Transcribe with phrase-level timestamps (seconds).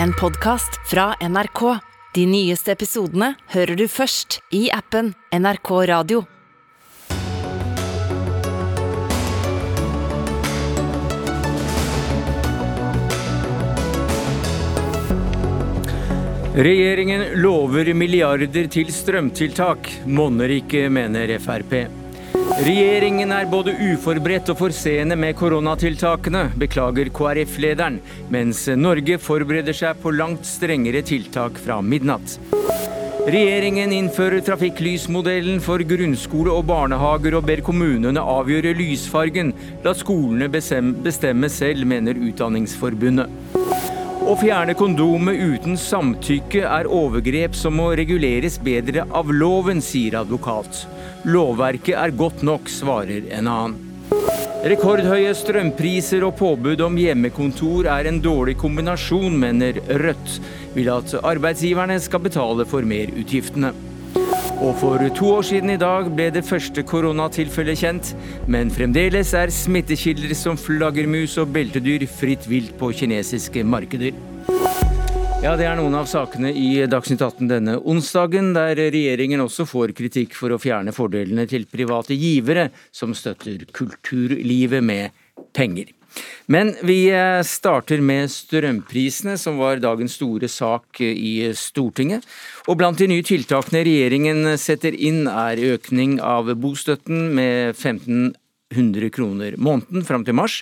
[0.00, 1.78] en podkast fra NRK.
[2.14, 6.24] De nyeste episodene hører du først i appen NRK Radio.
[16.52, 22.01] Regjeringen lover milliarder til strømtiltak, monner ikke, mener Frp.
[22.60, 27.96] Regjeringen er både uforberedt og for sene med koronatiltakene, beklager KrF-lederen,
[28.34, 32.36] mens Norge forbereder seg på langt strengere tiltak fra midnatt.
[33.22, 39.54] Regjeringen innfører trafikklysmodellen for grunnskole og barnehager og ber kommunene avgjøre lysfargen.
[39.86, 43.60] La skolene bestemme selv, mener Utdanningsforbundet.
[44.22, 50.84] Å fjerne kondomet uten samtykke er overgrep som må reguleres bedre av loven, sier advokat.
[51.22, 53.76] Lovverket er godt nok, svarer en annen.
[54.62, 60.36] Rekordhøye strømpriser og påbud om hjemmekontor er en dårlig kombinasjon, mener Rødt.
[60.74, 63.72] Vil at arbeidsgiverne skal betale for merutgiftene.
[64.62, 68.12] Og for to år siden i dag ble det første koronatilfellet kjent,
[68.46, 74.14] men fremdeles er smittekilder som flaggermus og beltedyr fritt vilt på kinesiske markeder.
[75.42, 79.90] Ja, Det er noen av sakene i Dagsnytt 18 denne onsdagen, der regjeringen også får
[79.98, 85.10] kritikk for å fjerne fordelene til private givere som støtter kulturlivet med
[85.50, 85.90] penger.
[86.46, 92.22] Men vi eh, starter med strømprisene, som var dagens store sak eh, i Stortinget.
[92.70, 98.36] Og blant de nye tiltakene regjeringen setter inn er økning av bostøtten med 15
[98.72, 100.60] 100 kroner måneden fram til mars.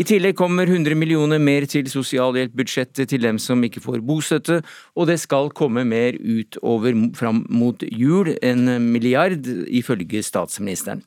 [0.00, 4.60] I tillegg kommer 100 millioner mer til sosialhjelpbudsjettet til dem som ikke får bostøtte,
[4.96, 11.02] og det skal komme mer utover fram mot jul, en milliard, ifølge statsministeren.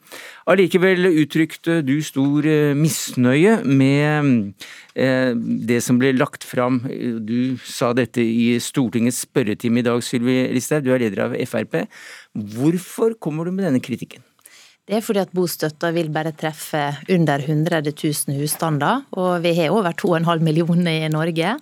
[0.49, 4.53] Allikevel uttrykte du stor eh, misnøye med
[4.95, 5.31] eh,
[5.69, 6.81] det som ble lagt fram.
[7.23, 11.83] Du sa dette i Stortingets spørretime i dag, Sylvi Listhaug, du er leder av Frp.
[12.33, 14.23] Hvorfor kommer du med denne kritikken?
[14.83, 16.79] Det er fordi at bostøtta vil bare treffe
[17.13, 21.53] under 100 000 husstander, og vi har over 2,5 millioner i Norge.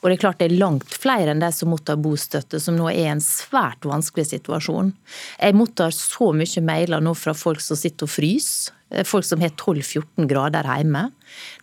[0.00, 2.88] Og det er klart det er langt flere enn de som mottar bostøtte, som nå
[2.90, 4.90] er i en svært vanskelig situasjon.
[5.38, 8.74] Jeg mottar så mye mailer nå fra folk som sitter og fryser.
[9.04, 11.08] Folk som har 12-14 grader hjemme.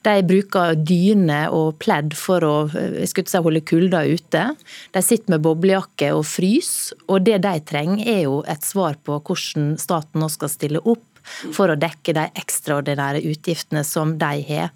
[0.03, 4.43] De bruker dyne og pledd for å jeg skulle si, holde kulda ute.
[4.91, 9.21] De sitter med boblejakke og fryser, og det de trenger er jo et svar på
[9.21, 11.07] hvordan staten nå skal stille opp
[11.55, 14.73] for å dekke de ekstraordinære utgiftene som de har.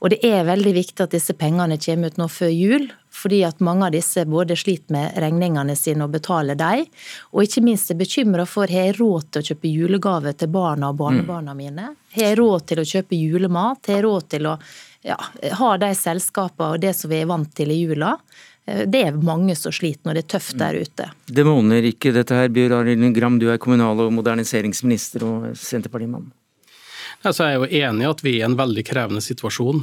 [0.00, 3.62] Og Det er veldig viktig at disse pengene kommer ut nå før jul, fordi at
[3.64, 6.84] mange av disse både sliter med regningene sine og betaler dem,
[7.34, 10.92] og ikke minst er bekymra for har jeg råd til å kjøpe julegave til barna
[10.92, 11.90] og barnebarna mine.
[12.14, 13.82] Har jeg råd til å kjøpe julemat?
[13.88, 14.54] Har jeg råd til å
[15.06, 15.18] ja,
[15.60, 18.14] ha de selskapene og det som vi er vant til i jula?
[18.68, 21.06] Det er mange som sliter når det er tøft der ute.
[21.24, 26.28] Det måner ikke dette her, Bjørn Arild Gram, du er kommunal- og moderniseringsminister og Senterpartimann.
[27.26, 29.80] Altså, jeg er jo enig i at vi er i en veldig krevende situasjon.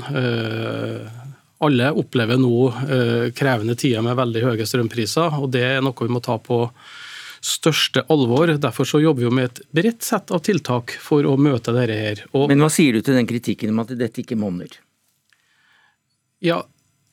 [1.63, 6.11] Alle opplever nå eh, krevende tider med veldig høye strømpriser, og det er noe vi
[6.11, 6.65] må ta på
[7.45, 8.51] største alvor.
[8.59, 12.23] Derfor så jobber vi med et bredt sett av tiltak for å møte dette her.
[12.33, 14.71] Og Men hva sier du til den kritikken om at dette ikke monner?
[16.43, 16.63] Ja,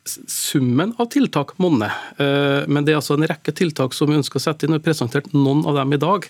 [0.05, 1.95] summen av tiltak monner.
[2.19, 4.75] Eh, men det er altså en rekke tiltak som vi ønsker å sette inn.
[4.75, 6.27] Vi har presentert noen av dem i dag.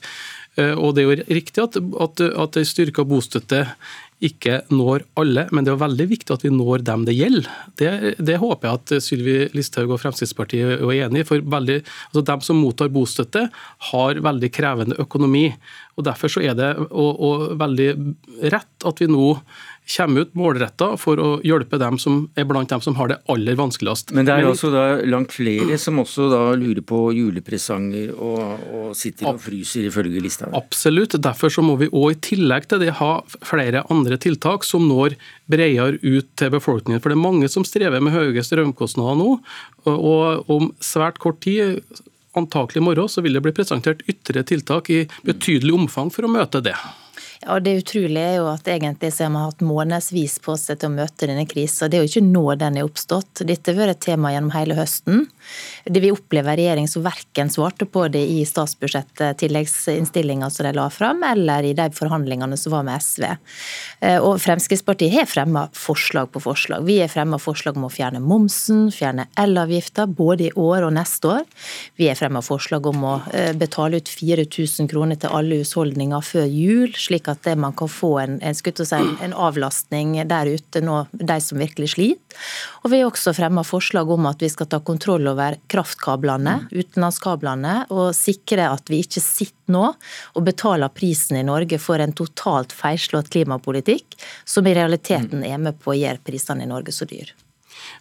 [0.61, 3.65] Eh, og Det er jo riktig at, at, at styrka bostøtte
[4.23, 7.49] ikke når alle, men det er veldig viktig at vi når dem det gjelder.
[7.79, 7.91] Det,
[8.23, 11.27] det håper jeg at Sylvi Listhaug og Fremskrittspartiet er enig i.
[11.27, 13.49] for altså dem som mottar bostøtte,
[13.91, 15.49] har veldig krevende økonomi.
[15.97, 17.91] og Derfor så er det og, og veldig
[18.55, 19.35] rett at vi nå
[19.89, 23.57] kommer ut målretta for å hjelpe dem som er blant dem som har det aller
[23.59, 24.13] vanskeligst.
[24.15, 28.93] Men det er også da langt flere som også da lurer på julepresanger og, og
[28.99, 30.51] sitter og fryser, ifølge lista?
[30.57, 31.19] Absolutt.
[31.23, 33.13] Derfor så må vi òg i tillegg til det ha
[33.47, 35.19] flere andre tiltak som når
[35.51, 37.03] bredere ut til befolkningen.
[37.03, 39.37] For det er mange som strever med høye strømkostnader nå.
[39.91, 41.83] og om svært kort tid
[42.39, 46.33] antakelig i morgen så vil det bli presentert ytre tiltak i betydelig omfang for å
[46.33, 46.77] møte det.
[47.45, 50.93] Ja, Det utrolige er jo at egentlig så har man hatt månedsvis på seg til
[50.93, 51.91] å møte denne krisen.
[51.91, 53.43] Det er jo ikke nå den er oppstått.
[53.49, 55.25] Dette har vært et tema gjennom hele høsten.
[55.85, 60.89] Det vi opplever regjering som verken svarte på det i statsbudsjettet, tilleggsinnstillinga som de la
[60.91, 63.27] fram, eller i de forhandlingene som var med SV.
[64.01, 66.87] Eh, og Fremskrittspartiet har fremma forslag på forslag.
[66.87, 71.33] Vi har fremma forslag om å fjerne momsen, fjerne elavgifta, både i år og neste
[71.37, 71.45] år.
[72.01, 76.49] Vi har fremma forslag om å eh, betale ut 4000 kroner til alle husholdninger før
[76.49, 81.39] jul, slik at man kan få en, en, si, en, avlastning der ute nå, de
[81.43, 82.39] som virkelig sliter.
[82.83, 87.77] Og Vi har også fremma forslag om at vi skal ta kontroll over kraftkablene, utenlandskablene,
[87.91, 89.85] og sikre at vi ikke sitter nå
[90.37, 95.81] og betaler prisen i Norge for en totalt feilslått klimapolitikk, som i realiteten er med
[95.81, 97.33] på å gjøre prisene i Norge så dyr.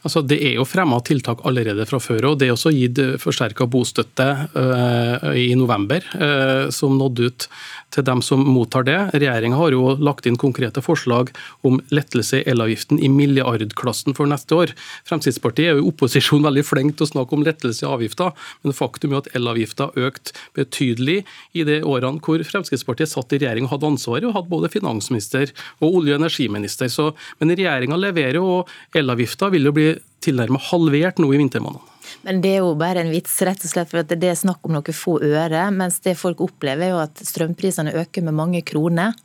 [0.01, 2.31] Altså, det er jo fremma tiltak allerede fra før.
[2.31, 7.47] og Det er også gitt forsterka bostøtte uh, i november, uh, som nådde ut
[7.91, 8.97] til dem som mottar det.
[9.15, 11.31] Regjeringa har jo lagt inn konkrete forslag
[11.67, 14.73] om lettelse i elavgiften i milliardklassen for neste år.
[15.09, 18.31] Fremskrittspartiet er jo i opposisjon veldig flink til å snakke om lettelse i avgifter,
[18.63, 21.21] men faktum er at elavgifta økt betydelig
[21.57, 25.51] i de årene hvor Fremskrittspartiet satt i regjering og hadde ansvaret, og hadde både finansminister
[25.81, 26.91] og olje- og energiminister.
[26.91, 27.11] Så,
[27.41, 29.80] men regjeringa leverer, og elavgifta vil jo bli
[30.23, 31.90] tilnærmet halvert nå i vintermånedene.
[32.25, 34.65] Men det er jo bare en vits, rett og slett for at det er snakk
[34.67, 35.63] om noen få øre.
[35.75, 39.15] Mens det folk opplever, er jo at strømprisene øker med mange kroner.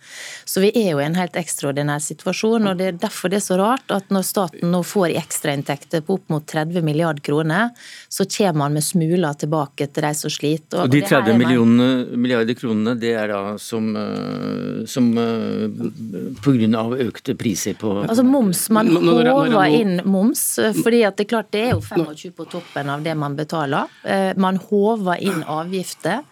[0.44, 2.68] Så vi er jo i en helt ekstraordinær situasjon.
[2.70, 6.18] og Det er derfor det er så rart at når staten nå får ekstrainntekter på
[6.18, 7.70] opp mot 30 milliard kroner,
[8.08, 10.80] så kommer man med smuler tilbake til de som sliter.
[10.80, 16.84] Og, og de 30 millionene, milliarder kronene, det er da som, eh, som eh, pga.
[17.06, 18.68] økte priser på Altså moms.
[18.74, 20.44] Man håver inn moms,
[20.82, 23.36] fordi at det er klart det er jo 25 på toppen toppen av det man
[23.36, 23.86] betaler.
[24.04, 26.22] Eh, man håver inn avgifter.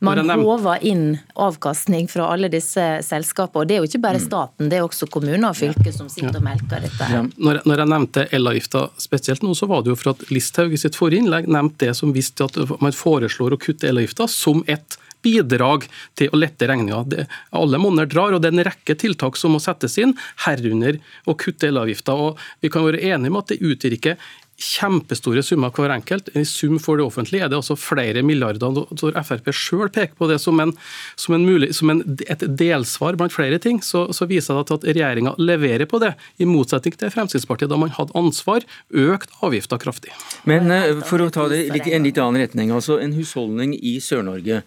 [0.00, 3.62] Man håver inn avkastning fra alle disse selskapene.
[3.62, 4.26] Og det er jo ikke bare mm.
[4.26, 7.08] staten, det er også kommuner og fylker som sitter og melker dette.
[7.08, 7.22] Ja.
[7.36, 10.80] Når, når jeg nevnte elavgifta spesielt nå, så var det jo for at Listhaug i
[10.80, 14.98] sitt forrige innlegg nevnte det som visste at man foreslår å kutte elavgifta som et
[15.26, 15.86] bidrag
[16.18, 17.26] til å lette regninga.
[17.56, 20.14] Alle monner drar, og det er en rekke tiltak som må settes inn,
[20.44, 22.16] herunder å kutte elavgifta.
[22.62, 24.18] Vi kan være enige med at det utgjør ikke
[24.56, 26.30] kjempestore summer hver enkelt.
[26.36, 28.72] I sum for det offentlige er det altså flere milliarder.
[28.72, 30.72] Når Frp sjøl peker på det som, en,
[31.20, 34.88] som, en mulig, som en, et delsvar blant flere ting, så, så viser det at
[34.88, 38.64] regjeringa leverer på det, i motsetning til Fremskrittspartiet, da man hadde ansvar,
[38.96, 40.14] økt avgifta kraftig.
[40.48, 42.72] Men eh, for å ta det i en litt annen retning.
[42.72, 44.62] altså En husholdning i Sør-Norge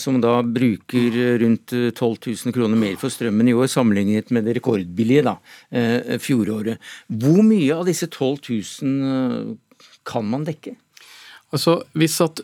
[0.00, 4.48] som da bruker rundt 12 eh, 000 kroner mer for strømmen i år, sammenlignet med
[4.48, 5.36] det rekordbillige da,
[5.70, 6.80] eh, fjoråret.
[7.08, 8.38] Hvor mye av disse 12
[8.82, 9.58] 000
[10.08, 10.72] kan man dekke?
[11.52, 12.40] Altså, hvis at,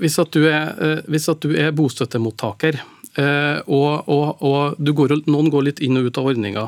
[0.00, 2.80] hvis at, du, er, hvis at du er bostøttemottaker,
[3.12, 6.62] og, og, og går, noen går litt inn og ut av ordninga,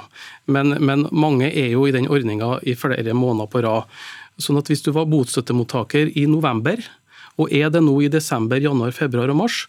[0.52, 3.88] men, men mange er jo i den ordninga i flere måneder på rad.
[4.36, 6.84] Sånn at hvis du var bostøttemottaker i november,
[7.40, 9.64] og er det nå i desember, januar, februar og mars,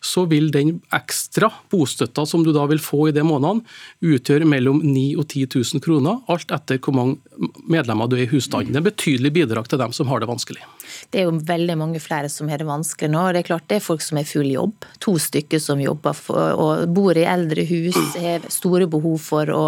[0.00, 3.64] så vil den ekstra bostøtta som du da vil få i de månedene,
[4.00, 5.42] utgjøre mellom 9000 og 10
[5.76, 8.72] 000 kroner, alt etter hvor mange medlemmer du er i husstanden.
[8.72, 10.64] Det er betydelig bidrag til dem som har det vanskelig.
[11.12, 13.26] Det er jo veldig mange flere som har det vanskelig nå.
[13.34, 14.88] Det er klart det er folk som er full jobb.
[15.04, 19.64] To stykker som jobber for, og bor i eldre hus, har store behov for å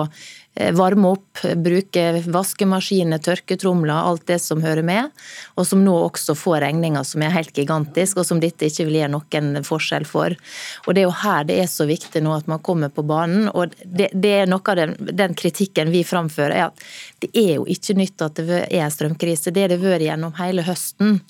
[0.52, 5.08] varme opp, bruke vaskemaskiner, tørketromler, alt det som hører med.
[5.56, 8.98] Og som nå også får regninger som er helt gigantisk, og som dette ikke vil
[9.00, 10.36] gjøre noen forskjell for.
[10.84, 13.48] Og Det er jo her det er så viktig nå at man kommer på banen.
[13.48, 16.82] og det, det er Noe av den, den, kritikken vi framfører, er at
[17.24, 19.50] det er jo ikke nytt at det er strømkrise.
[19.50, 21.22] Det har det vært gjennom hele høsten.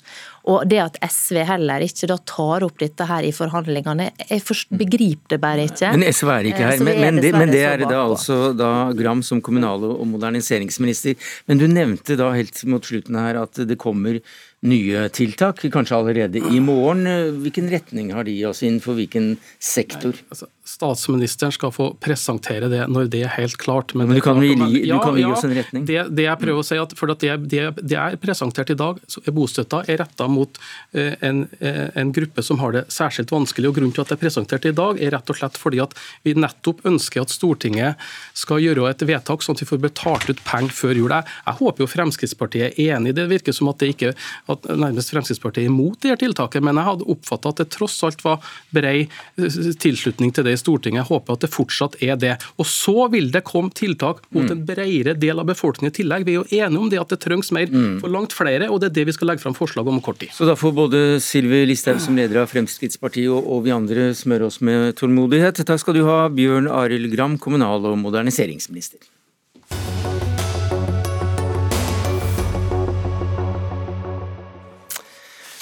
[0.51, 4.43] Og det at SV heller ikke da tar opp dette her i forhandlingene, jeg
[4.75, 5.93] begriper det bare ikke.
[5.95, 6.75] Men SV er ikke her.
[6.75, 11.15] Eh, men, men, det, men det, er da altså da Gram som kommunal- og moderniseringsminister.
[11.47, 14.19] Men du nevnte da helt mot slutten her at det kommer
[14.63, 17.07] nye tiltak, kanskje allerede i morgen.
[17.43, 20.15] Hvilken retning har de, altså innenfor hvilken sektor?
[20.15, 23.91] Nei, altså, Statsministeren skal få presentere det når det er helt klart.
[23.99, 25.83] Men, men du kan, gi, du ja, kan gi oss en retning?
[25.89, 28.77] Det, det, jeg prøver å si at for at det, det, det er presentert i
[28.79, 30.55] dag, så er bostøtta er retta mot
[30.95, 33.73] eh, en, eh, en, gruppe som har det særskilt vanskelig.
[33.73, 35.97] og Grunnen til at det er presentert i dag, er rett og slett fordi at
[36.23, 40.45] vi nettopp ønsker at Stortinget skal gjøre et vedtak sånn at vi får betalt ut
[40.47, 41.11] penger før jul.
[41.11, 43.27] Jeg håper jo Fremskrittspartiet er enig i det.
[43.33, 46.87] virker som at det ikke at nærmest Fremskrittspartiet er imot det her tiltaket, men jeg
[46.87, 48.39] hadde oppfatta at det tross alt var
[48.71, 51.03] bred eh, tilslutning til det i Stortinget.
[51.03, 52.35] Jeg håper at det fortsatt er det.
[52.61, 56.27] Og Så vil det komme tiltak mot en bredere del av befolkningen i tillegg.
[56.27, 58.01] Vi er jo enige om det at det trengs mer mm.
[58.03, 60.33] for langt flere, og det er det vi skal legge fram forslag om kort tid.
[60.35, 64.49] Så da får både Sylvi Listhaug som leder av Fremskrittspartiet og, og vi andre smøre
[64.49, 65.63] oss med tålmodighet.
[65.67, 69.12] Takk skal du ha, Bjørn Arild Gram, kommunal- og moderniseringsminister.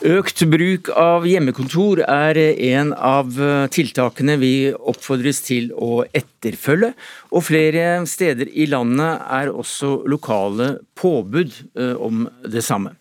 [0.01, 3.35] Økt bruk av hjemmekontor er en av
[3.69, 6.93] tiltakene vi oppfordres til å etterfølge etterfølge.
[7.31, 12.95] Og flere steder i landet er også lokale påbud eh, om det samme.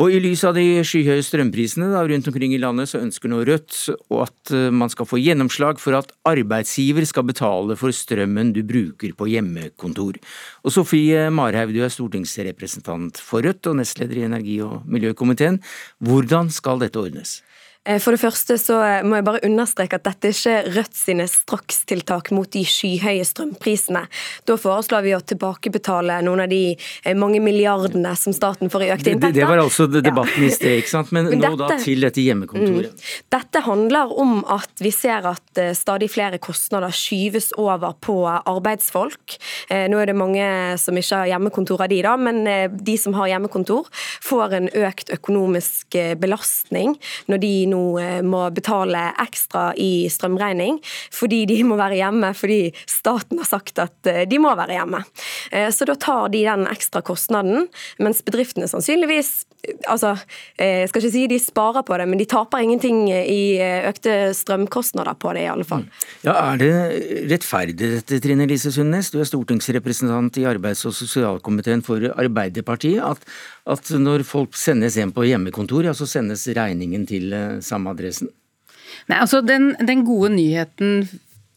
[0.00, 3.42] Og I lys av de skyhøye strømprisene da, rundt omkring i landet, så ønsker nå
[3.44, 3.76] Rødt
[4.16, 9.14] at eh, man skal få gjennomslag for at arbeidsgiver skal betale for strømmen du bruker
[9.16, 10.20] på hjemmekontor.
[10.64, 15.60] Og Sofie Marhaug, du er stortingsrepresentant for Rødt og nestleder i energi- og miljøkomiteen.
[16.00, 17.40] Hvordan skal dette ordnes?
[17.88, 20.96] Eh, for det første så eh, må jeg bare understreke at dette er ikke Rødt
[20.96, 24.02] sine strakstiltak mot de skyhøye strømprisene.
[24.44, 28.90] Da foreslår vi å tilbakebetale noen av de eh, mange milliardene som staten får i
[28.92, 29.32] økte inntekter.
[29.32, 30.50] Det, det var altså debatten ja.
[30.50, 31.12] i sted, ikke sant?
[31.16, 32.92] men, men nå dette, da til dette hjemmekontoret.
[32.92, 39.38] Mm, dette handler om at vi ser at stadig flere kostnader skyves over på arbeidsfolk.
[39.70, 40.44] Nå er det mange
[40.80, 43.88] som ikke har hjemmekontor av de, da, men de som har hjemmekontor,
[44.24, 46.96] får en økt økonomisk belastning
[47.30, 50.80] når de nå eh, må betale ekstra i strømregning
[51.14, 55.02] fordi de må være hjemme fordi staten har sagt at eh, de må være hjemme.
[55.52, 57.68] Eh, så da tar de den ekstra kostnaden,
[58.02, 59.44] mens bedriftene sannsynligvis
[59.90, 60.14] altså,
[60.56, 65.18] jeg skal ikke si de sparer på det, men de taper ingenting i økte strømkostnader
[65.20, 65.84] på det, i alle fall.
[65.84, 66.06] Mm.
[66.24, 66.72] Ja, Er det
[67.32, 73.24] rettferdig dette, Trine Lise Sundnes, du er stortingsrepresentant i arbeids- og sosialkomiteen for Arbeiderpartiet, at,
[73.68, 78.30] at når folk sendes hjem på hjemmekontor, ja, så sendes regningen til samme adressen?
[79.10, 81.04] Nei, altså den, den gode nyheten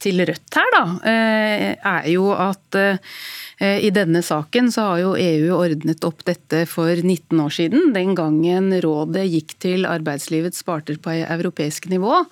[0.04, 5.14] til Rødt her, da, eh, er jo at eh, I denne saken så har jo
[5.20, 10.98] EU ordnet opp dette for 19 år siden, den gangen rådet gikk til arbeidslivets parter
[11.00, 12.24] på europeisk nivå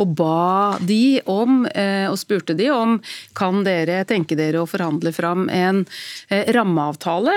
[0.00, 2.96] og ba de om, eh, og spurte de om
[3.38, 5.84] kan dere tenke dere å forhandle fram en
[6.30, 7.32] rammeavtale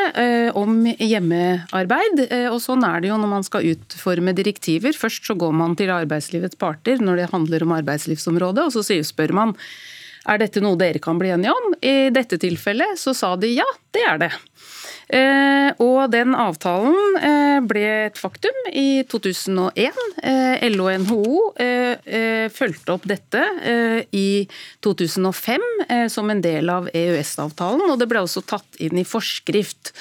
[0.57, 2.21] om hjemmearbeid.
[2.53, 4.95] Og sånn er det jo når man skal utforme direktiver.
[4.95, 9.35] Først så går man til arbeidslivets parter når det handler om arbeidslivsområdet, og så spør
[9.35, 9.55] man
[10.25, 11.75] er dette noe dere kan bli enige om?
[11.81, 14.31] I dette tilfellet så sa de ja, det er det.
[15.13, 19.99] Eh, og den avtalen eh, ble et faktum i 2001.
[20.25, 21.41] Eh, LO og NHO
[22.55, 23.41] fulgte opp dette
[24.15, 24.45] i
[24.85, 25.65] 2005
[26.11, 29.93] som en del av EØS-avtalen, og det ble også tatt inn i forskrift.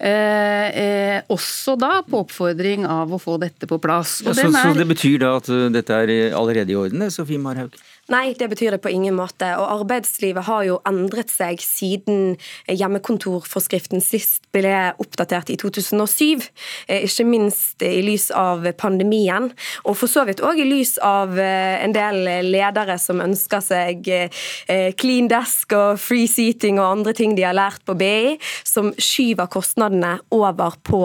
[0.00, 4.20] Eh, også da på oppfordring av å få dette på plass.
[4.24, 4.56] Ja, så, er...
[4.56, 7.76] så, det betyr da at dette er allerede i orden, Sofie Marhaug?
[8.10, 9.46] Nei, det betyr det på ingen måte.
[9.54, 12.32] Og arbeidslivet har jo endret seg siden
[12.66, 16.42] hjemmekontorforskriften sist ble oppdatert i 2007.
[16.90, 19.50] Eh, ikke minst i lys av pandemien,
[19.84, 24.10] og for så vidt òg i lys av eh, en del ledere som ønsker seg
[24.10, 28.34] eh, clean desk og free seating og andre ting de har lært på BI,
[28.66, 31.00] som skyver kostnadene over på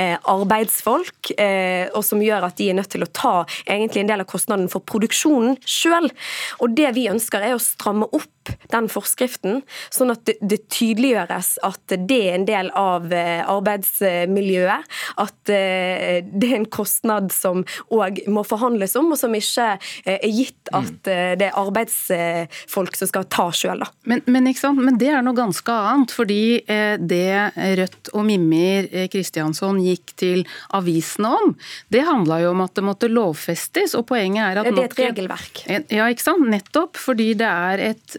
[0.00, 1.32] arbeidsfolk,
[1.96, 3.32] og som gjør at de er nødt til å ta
[3.64, 6.08] egentlig en del av kostnaden for produksjonen sjøl.
[6.58, 8.28] Og det vi ønsker er å stramme opp
[8.70, 9.60] den forskriften,
[9.92, 14.88] sånn at det, tydeliggjøres at det er en del av eh, arbeidsmiljøet.
[15.20, 19.72] At eh, det er en kostnad som òg må forhandles om, og som ikke
[20.04, 21.38] eh, er gitt at mm.
[21.40, 23.82] det er arbeidsfolk som skal ta sjøl.
[24.08, 24.46] Men, men,
[24.78, 26.12] men, det er noe ganske annet.
[26.14, 26.62] fordi
[27.00, 30.44] det Rødt og Mimir Kristiansson gikk til
[30.76, 31.54] avisene om,
[31.92, 33.96] det handla jo om at det måtte lovfestes.
[33.98, 34.70] og poenget er at...
[34.70, 35.62] Det er et regelverk.
[35.90, 36.46] Ja, ikke sant?
[36.50, 38.16] Nettopp fordi det er et,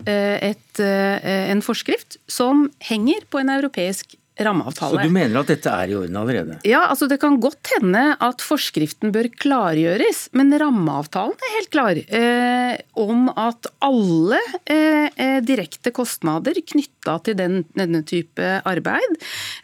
[0.51, 4.95] et, eh, en forskrift som henger på en europeisk rammeavtale.
[4.95, 6.57] Så du mener at dette er i orden allerede?
[6.67, 11.99] Ja, altså det kan godt hende at forskriften bør klargjøres, men rammeavtalen er helt klar
[11.99, 19.17] eh, om at alle eh, eh direkte kostnader knytta til den, denne type arbeid,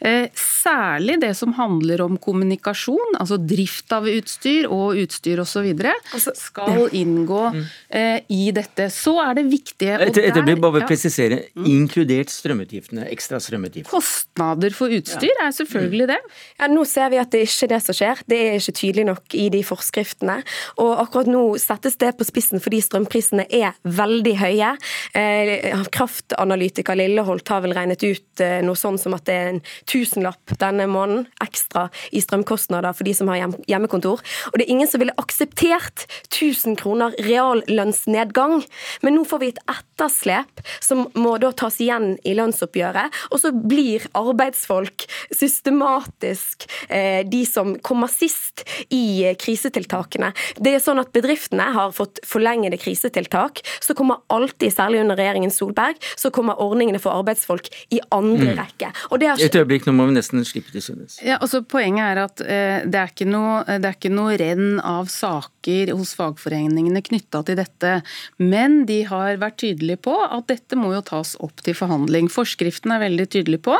[0.04, 6.34] eh, særlig det som handler om kommunikasjon, altså drift av utstyr og utstyr osv., altså,
[6.36, 7.64] skal inngå mm.
[7.88, 8.88] eh, i dette.
[8.92, 10.88] Så er det viktige Etter, etter der, bare ja.
[10.88, 13.90] presisere, inkludert strømutgiftene, ekstra strømutgifter?
[13.90, 16.18] Kostnader kostnader for utstyr er selvfølgelig det.
[16.58, 18.22] Ja, nå ser vi at det ikke er det som skjer.
[18.26, 20.42] Det er ikke tydelig nok i de forskriftene.
[20.78, 24.72] Og akkurat nå settes det på spissen fordi strømprisene er veldig høye.
[25.14, 29.62] Eh, kraftanalytiker Lilleholt har vel regnet ut eh, noe sånn som at det er en
[29.88, 34.22] tusenlapp denne måneden ekstra i strømkostnader for de som har hjem, hjemmekontor.
[34.52, 38.62] Og det er ingen som ville akseptert 1000 kroner reallønnsnedgang.
[39.02, 43.52] Men nå får vi et etterslep som må da tas igjen i lønnsoppgjøret, og så
[43.52, 50.32] blir arbeid arbeidsfolk systematisk eh, de som kommer sist i krisetiltakene.
[50.56, 53.62] Det er sånn at Bedriftene har fått forlengede krisetiltak.
[53.80, 58.58] Så kommer alltid, særlig under regjeringen Solberg, så kommer ordningene for arbeidsfolk i andre mm.
[58.58, 58.92] rekke.
[59.10, 59.24] Har...
[59.38, 61.18] Et øyeblikk, nå må vi nesten slippe til Sundnes.
[61.24, 64.78] Ja, altså, poenget er at eh, det, er ikke noe, det er ikke noe renn
[64.84, 67.94] av saker hos fagforeningene knytta til dette.
[68.40, 72.30] Men de har vært tydelige på at dette må jo tas opp til forhandling.
[72.32, 73.76] Forskriften er veldig tydelig på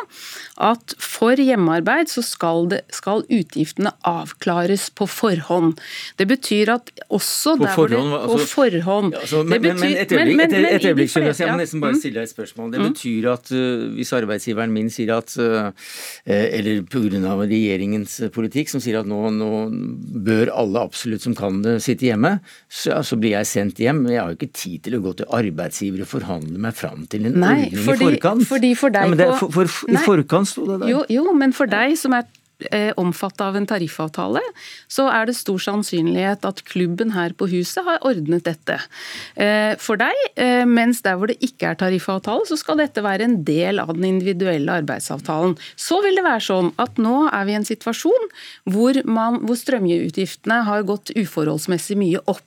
[0.58, 5.78] at for hjemmearbeid så skal, det, skal utgiftene avklares på forhånd.
[6.18, 9.14] Det betyr at også på der forhånd, det, På altså, forhånd.
[9.14, 11.82] Ja, altså, men, betyr, men, et øyeblikk, men, et, et øyeblikk jeg, jeg må nesten
[11.84, 12.00] bare mm.
[12.02, 12.72] stille deg et spørsmål.
[12.72, 12.88] Det mm.
[12.90, 15.70] betyr at uh, hvis arbeidsgiveren min sier at uh,
[16.26, 17.34] Eller pga.
[17.38, 19.50] regjeringens politikk som sier at nå, nå,
[20.26, 24.04] bør alle absolutt som kan det, sitte hjemme, så, så, blir jeg sendt hjem.
[24.10, 27.28] Jeg har jo ikke tid til å gå til arbeidsgiver og forhandle meg fram til
[27.30, 28.46] en Nei, ordning fordi, i forkant.
[28.48, 30.92] Fordi for deg ja, det, for, for, I forkant sto det der.
[30.92, 32.26] Jo, jo, men for deg som er
[32.70, 34.42] eh, omfattet av en tariffavtale,
[34.90, 38.78] så er det stor sannsynlighet at klubben her på huset har ordnet dette.
[39.36, 43.28] Eh, for deg, eh, mens der hvor det ikke er tariffavtale, så skal dette være
[43.28, 45.56] en del av den individuelle arbeidsavtalen.
[45.76, 48.30] Så vil det være sånn at nå er vi i en situasjon
[48.72, 52.44] hvor, man, hvor strømutgiftene har gått uforholdsmessig mye opp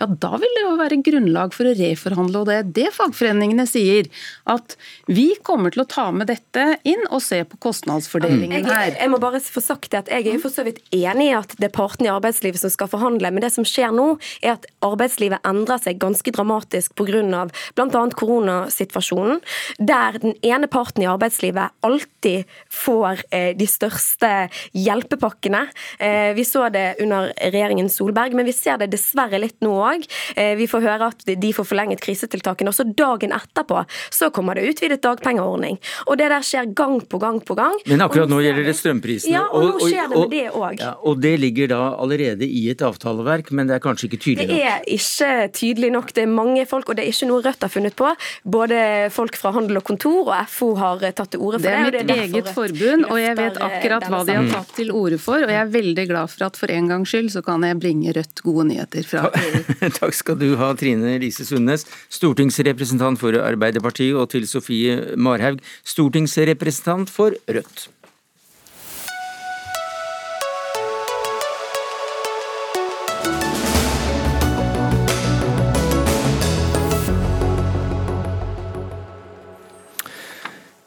[0.00, 2.42] ja da vil det jo være grunnlag for å reforhandle.
[2.42, 4.08] Og det er det fagforeningene sier.
[4.50, 4.76] At
[5.10, 8.90] vi kommer til å ta med dette inn og se på kostnadsfordelingen her.
[8.90, 11.36] Jeg, jeg må bare få sagt det at jeg er for så vidt enig i
[11.36, 14.08] at det er partene i arbeidslivet som skal forhandle, men det som skjer nå,
[14.42, 17.46] er at arbeidslivet endrer seg ganske dramatisk pga.
[17.76, 18.02] bl.a.
[18.20, 19.40] koronasituasjonen,
[19.78, 24.30] der den ene parten i arbeidslivet alltid får eh, de største
[24.76, 25.64] hjelpepakkene.
[25.98, 30.06] Eh, vi så det under regjeringen Solberg, men vi ser det dessverre litt nå òg.
[30.36, 32.68] Eh, vi får høre at de får forlenget krisetiltakene.
[32.70, 35.78] og så dagen etterpå så kommer det utvidet dagpengeordning.
[36.06, 37.76] Og det der skjer gang på gang på gang.
[37.86, 39.34] Men akkurat nå gjelder det strømprisene.
[39.34, 40.80] Ja, og nå skjer det med det òg.
[40.80, 44.48] Ja, og det ligger da allerede i et avtaleverk, men det er kanskje ikke tydelig
[44.48, 44.56] nok?
[44.56, 46.12] Det er ikke tydelig nok.
[46.16, 48.08] Det er mange folk, og det er ikke noe Rødt har funnet på.
[48.44, 48.80] Både
[49.14, 51.70] folk fra Handel og Kontor og FO har tatt til orde for det.
[51.70, 54.74] Det er mitt det er eget forbund, og jeg vet akkurat hva de har tatt
[54.76, 55.44] til orde for.
[55.46, 58.14] Og jeg er veldig glad for at for en gangs skyld så kan jeg bringe
[58.16, 59.28] Rødt gode nyheter fra
[60.00, 67.10] Takk skal du ha, Trine Lise Sundnes, stortingsrepresentant for Arbeiderpartiet, og til Sofie Marhaug, stortingsrepresentant
[67.12, 67.88] for Rødt.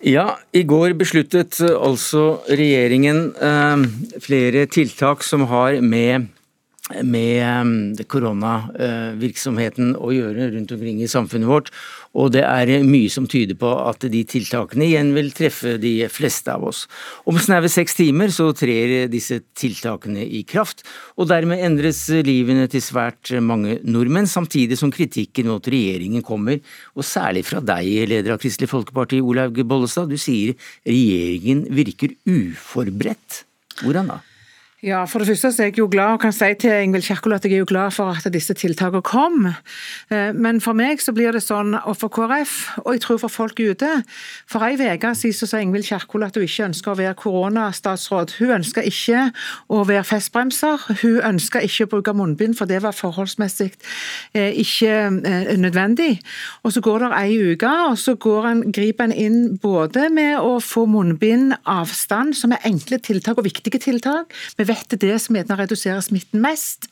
[0.04, 3.84] Ja, i går besluttet altså regjeringen eh,
[4.20, 6.28] flere tiltak som har med
[6.92, 11.70] med um, koronavirksomheten å gjøre rundt omkring i samfunnet vårt.
[12.12, 16.52] Og det er mye som tyder på at de tiltakene igjen vil treffe de fleste
[16.52, 16.84] av oss.
[17.24, 20.84] Om snaue seks timer så trer disse tiltakene i kraft,
[21.16, 26.60] og dermed endres livene til svært mange nordmenn, samtidig som kritikken mot regjeringen kommer,
[27.00, 30.12] og særlig fra deg, leder av Kristelig Folkeparti, Olaug Bollestad.
[30.12, 33.46] Du sier regjeringen virker uforberedt.
[33.80, 34.22] Hvordan da?
[34.84, 37.32] Ja, For det første så er jeg jo glad og kan si til Ingvild Kjerkol
[37.38, 39.46] at jeg er jo glad for at disse tiltakene kom.
[40.12, 43.32] Eh, men for meg så blir det sånn, og for KrF, og jeg tror for
[43.32, 43.92] folk ute
[44.52, 48.34] For ei uke siden så sa Ingvild Kjerkol at hun ikke ønsker å være koronastatsråd.
[48.42, 49.22] Hun ønsker ikke
[49.72, 50.84] å være festbremser.
[51.00, 53.70] Hun ønsker ikke å bruke munnbind, for det var forholdsmessig
[54.36, 54.92] eh, ikke
[55.24, 56.18] eh, nødvendig.
[56.68, 58.18] Og så går det ei uke, og så
[58.52, 63.48] en, griper en inn både med å få munnbind avstand, som er enkle tiltak og
[63.48, 64.36] viktige tiltak.
[64.60, 66.90] Vi vet det er det som gjerne reduserer smitten mest.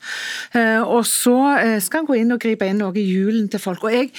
[0.56, 3.62] Eh, og så eh, skal en gå inn og gripe inn noe i julen til
[3.62, 3.84] folk.
[3.86, 4.10] Og jeg,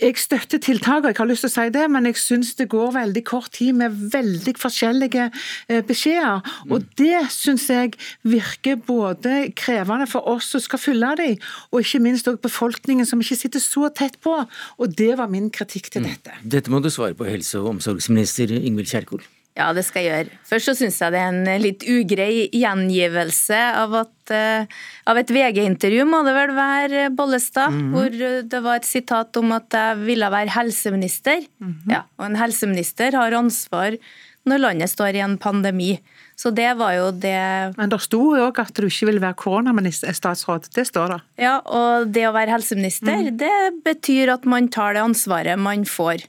[0.00, 2.94] jeg støtter tiltakene, jeg har lyst til å si det, men jeg syns det går
[2.96, 6.42] veldig kort tid med veldig forskjellige eh, beskjeder.
[6.70, 7.94] Og det syns jeg
[8.26, 11.36] virker både krevende for oss som skal fylle dem,
[11.70, 14.34] og ikke minst også befolkningen som ikke sitter så tett på.
[14.78, 16.10] Og det var min kritikk til mm.
[16.10, 16.40] dette.
[16.56, 19.22] Dette må du svare på, helse- og omsorgsminister Ingvild Kjerkol.
[19.52, 20.38] Ja, det skal jeg gjøre.
[20.48, 24.80] Først så syns jeg det er en litt ugrei gjengivelse av, at, uh,
[25.12, 27.90] av et VG-intervju, må det vel være, Bollestad, mm -hmm.
[27.92, 31.44] hvor eh, det var et sitat om at jeg ville være helseminister.
[31.60, 31.92] Mm -hmm.
[31.92, 33.98] Ja, og en helseminister har ansvar
[34.44, 36.00] når landet står i en pandemi.
[36.42, 37.38] Så det var jo det
[37.76, 40.72] Men det sto jo òg at du ikke vil være koronastatsråd.
[40.74, 41.18] Det står det.
[41.44, 43.36] Ja, og det å være helseminister, mm.
[43.38, 46.26] det betyr at man tar det ansvaret man får.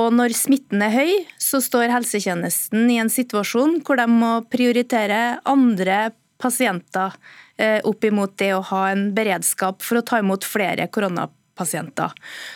[0.00, 5.38] Og når smitten er høy, så står helsetjenesten i en situasjon hvor de må prioritere
[5.46, 6.08] andre
[6.42, 7.14] pasienter
[7.60, 12.12] eh, opp imot det å ha en beredskap for å ta imot flere koronapasienter pasienter.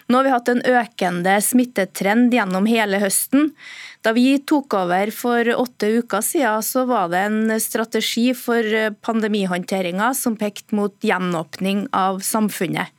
[0.08, 3.50] Nå har vi hatt en økende smittetrend gjennom hele høsten.
[4.06, 8.62] Da vi tok over for åtte uker siden, så var det en strategi for
[9.06, 12.92] pandemihåndteringa som pekte mot gjenåpning av samfunnet.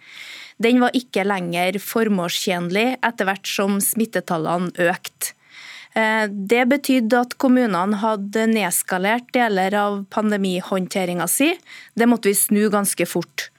[0.57, 5.35] Den var ikke lenger formålstjenlig etter hvert som smittetallene økte.
[5.97, 11.53] Eh, det betydde at kommunene hadde nedskalert deler av pandemihåndteringa si.
[11.97, 13.49] Det måtte vi snu ganske fort.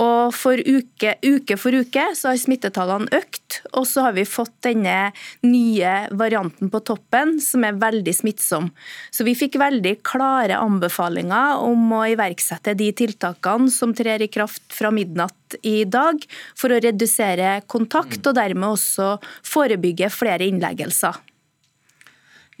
[0.00, 4.54] Og for uke, uke, for uke så har smittetallene økt, og så har vi fått
[4.64, 5.10] denne
[5.44, 8.70] nye varianten på toppen, som er veldig smittsom.
[9.12, 14.64] Så vi fikk veldig klare anbefalinger om å iverksette de tiltakene som trer i kraft
[14.72, 16.24] fra midnatt i dag,
[16.56, 21.20] for å redusere kontakt og dermed også forebygge flere innleggelser.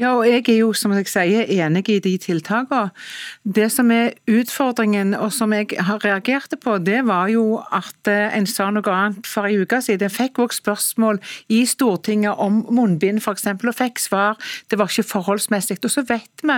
[0.00, 2.88] Ja, og jeg er jo som jeg sier, enig i de tiltakene.
[3.44, 8.32] Det som er utfordringen, og som jeg har reagerte på, det var jo at eh,
[8.32, 10.08] en sa noe annet for en uke siden.
[10.08, 11.20] Jeg fikk også spørsmål
[11.52, 14.40] i Stortinget om munnbind f.eks., og fikk svar
[14.72, 15.76] det var ikke forholdsmessig.
[15.84, 16.56] Og så vet vi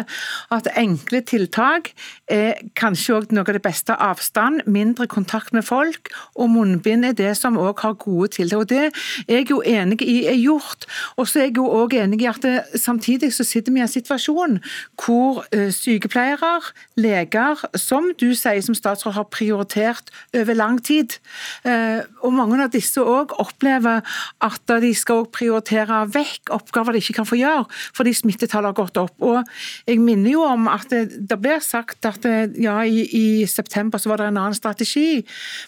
[0.55, 1.91] at enkle tiltak
[2.31, 3.99] er kanskje også noe av det beste.
[3.99, 8.63] Avstand, mindre kontakt med folk, og munnbind er det som også har gode tiltak.
[8.63, 10.87] Og Det er jeg jo enig i er gjort.
[11.19, 12.63] Og så er jeg jo også enig i at det,
[13.25, 14.59] samtidig så sitter vi i en situasjon
[15.01, 16.61] hvor eh, sykepleiere,
[16.97, 21.19] leger, som du sier som statsråd har prioritert over lang tid,
[21.65, 24.03] eh, og mange av disse òg opplever
[24.41, 28.97] at de skal prioritere vekk oppgaver de ikke kan få gjøre fordi smittetallet har gått
[28.99, 29.15] opp.
[29.21, 29.45] Og
[29.87, 33.99] Jeg minner jo om at det, det blir sagt at det, ja, i, i, september
[33.99, 35.25] så var det en annen strategi,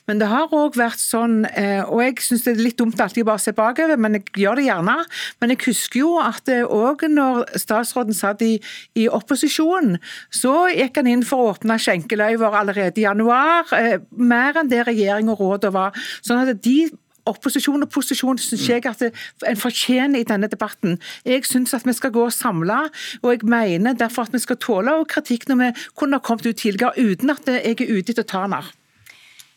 [0.06, 3.24] men det har òg vært sånn, eh, og jeg syns det er litt dumt alltid
[3.24, 4.96] å bare se bakover, men jeg gjør det gjerne.
[5.40, 8.56] Men jeg husker jo at òg når statsråden satt i,
[8.98, 9.96] i opposisjon,
[10.34, 13.66] så gikk han inn for å åpne skjenkeløyver allerede i januar.
[13.76, 15.96] Eh, mer enn det regjering og rådet var.
[16.26, 16.78] Sånn at de
[17.26, 20.98] opposisjon og posisjon syns jeg at en fortjener i denne debatten.
[21.26, 22.86] Jeg syns at vi skal gå samla,
[23.22, 26.58] og jeg mener derfor at vi skal tåle kritikk når vi kunne ha kommet ut
[26.62, 28.60] tidligere, uten at jeg er ute etter å ta den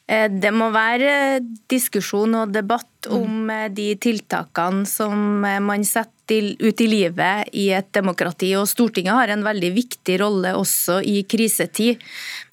[0.09, 1.37] Det må være
[1.69, 7.87] diskusjon og debatt om eh, de tiltakene som man setter ut i livet i et
[7.95, 8.51] demokrati.
[8.57, 12.01] Og Stortinget har en veldig viktig rolle også i krisetid.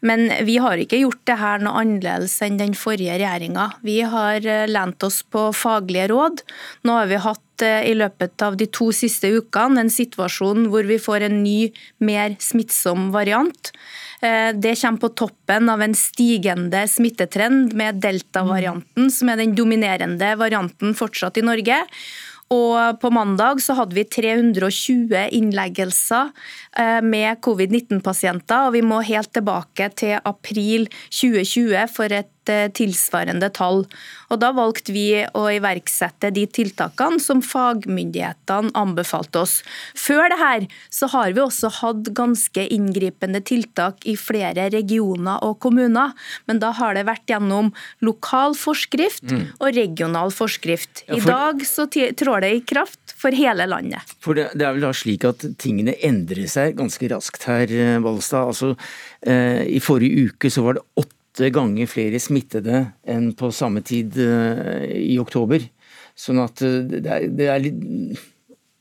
[0.06, 3.70] Men vi har ikke gjort det her noe annerledes enn den forrige regjeringa.
[3.84, 6.44] Vi har eh, lent oss på faglige råd.
[6.86, 10.86] Nå har vi hatt eh, i løpet av de to siste ukene en situasjon hvor
[10.88, 11.72] vi får en ny,
[12.04, 13.72] mer smittsom variant.
[14.20, 20.32] Eh, det kommer på toppen av en stigende smittetrend med delta-varianten, som er den dominerende
[20.40, 21.82] varianten fortsatt i Norge.
[22.54, 26.30] Og på mandag så hadde vi 320 innleggelser
[26.78, 33.48] eh, med covid-19-pasienter, og vi må helt tilbake til april 2020 for et Eh, tilsvarende
[33.50, 33.84] tall.
[34.30, 39.54] Og Da valgte vi å iverksette de tiltakene som fagmyndighetene anbefalte oss.
[39.98, 45.58] Før det her så har vi også hatt ganske inngripende tiltak i flere regioner og
[45.64, 46.14] kommuner.
[46.46, 49.44] Men da har det vært gjennom lokal forskrift mm.
[49.58, 51.02] og regional forskrift.
[51.08, 51.32] I ja, for...
[51.32, 54.14] dag så trår det i kraft for hele landet.
[54.22, 58.54] For det, det, er vel da slik at tingene endrer seg ganske raskt her, Valstad.
[58.54, 58.74] Altså,
[59.26, 63.82] eh, I forrige uke så var det åtte åtte ganger flere smittede enn på samme
[63.84, 65.60] tid eh, i oktober.
[66.16, 68.24] Sånn at eh, det er, det er litt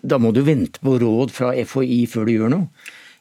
[0.05, 2.67] Da må du vente på råd fra FHI før du gjør noe.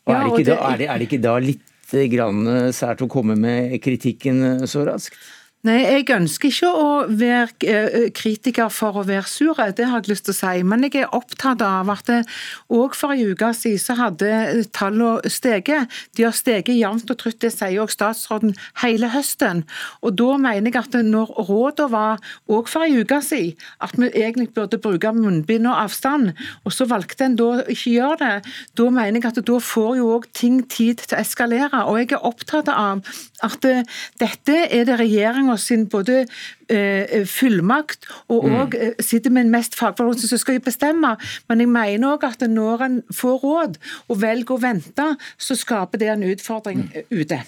[0.05, 3.09] Og er, det da, er, det, er, det, ikke da litt grann eh, sært å
[3.11, 5.17] komme med kritikken så raskt?
[5.65, 10.11] Nei, Jeg ønsker ikke å være eh, kritiker for å være sur, det har jeg
[10.11, 10.65] lyst til å si.
[10.69, 12.11] Men jeg er opptatt av at
[12.69, 15.89] òg for en uke siden så hadde tallene steget.
[16.19, 19.63] De har steget jevnt og trutt, det sier òg statsråden, hele høsten.
[20.05, 24.11] Og Da mener jeg at når rådene var òg for en uke siden at vi
[24.13, 26.35] egentlig burde bruke munnbind og avstand,
[26.69, 30.13] og så valgte en da ikke gjøre det, da mener jeg at da får jo
[30.19, 31.87] òg ting tid til å eskalere.
[31.89, 33.01] Og jeg er opptatt av
[33.41, 33.65] at
[34.21, 36.25] dette er det regjeringa sin både
[36.69, 38.81] eh, fullmakt og òg mm.
[38.85, 41.15] Eh, sitter med en mest fagfolk som skal bestemme.
[41.49, 43.77] Men jeg mener òg at når en får råd
[44.09, 47.05] og velger å vente, så skaper det en utfordring mm.
[47.15, 47.45] ute.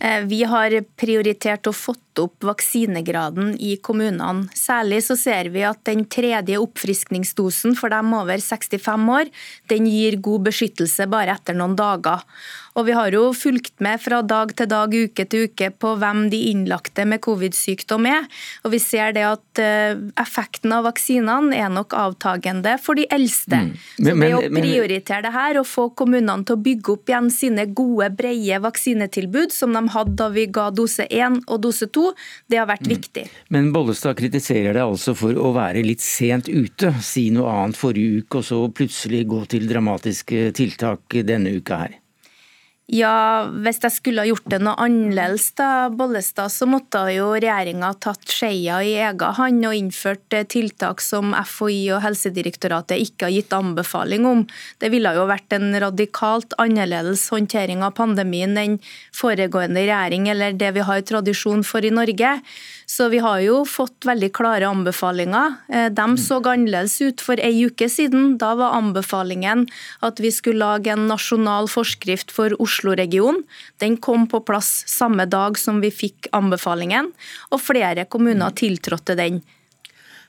[0.00, 4.46] Eh, vi har prioritert og fått opp vaksinegraden i kommunene.
[4.54, 9.32] Særlig så ser vi at den tredje oppfriskningsdosen for dem over 65 år,
[9.70, 12.22] den gir god beskyttelse bare etter noen dager.
[12.78, 16.28] Og vi har jo fulgt med fra dag til dag, uke til uke på hvem
[16.30, 18.28] de innlagte med covid-sykdom er.
[18.62, 23.64] Og vi ser det at eh, effekten av vaksinene er nok avtagende for de eldste.
[23.66, 23.72] Mm.
[23.98, 27.32] Men, Så det å prioritere det her og få kommunene til å bygge opp igjen
[27.34, 32.06] sine gode, brede vaksinetilbud som de hadde da vi ga dose 1 og dose 2,
[32.48, 32.94] Det har vært mm.
[32.94, 33.24] viktig.
[33.54, 36.94] Men Bollestad kritiserer deg altså for å være litt sent ute.
[37.02, 41.98] Si noe annet forrige uke, og så plutselig gå til dramatiske tiltak denne uka her.
[42.88, 47.90] Ja, hvis jeg skulle ha gjort det noe annerledes, da, Bollestad, så måtte jo regjeringa
[48.00, 53.34] tatt skeia i egen hånd og innført eh, tiltak som FHI og Helsedirektoratet ikke har
[53.34, 54.46] gitt anbefaling om.
[54.80, 58.80] Det ville jo vært en radikalt annerledes håndtering av pandemien enn
[59.12, 62.38] foregående regjering, eller det vi har tradisjon for i Norge.
[62.88, 65.58] Så vi har jo fått veldig klare anbefalinger.
[65.68, 68.38] Eh, de så annerledes ut for ei uke siden.
[68.40, 69.66] Da var anbefalingen
[70.00, 73.44] at vi skulle lage en nasjonal forskrift for Oslo-regionen.
[73.84, 77.12] Den kom på plass samme dag som vi fikk anbefalingen,
[77.52, 79.42] og flere kommuner tiltrådte den.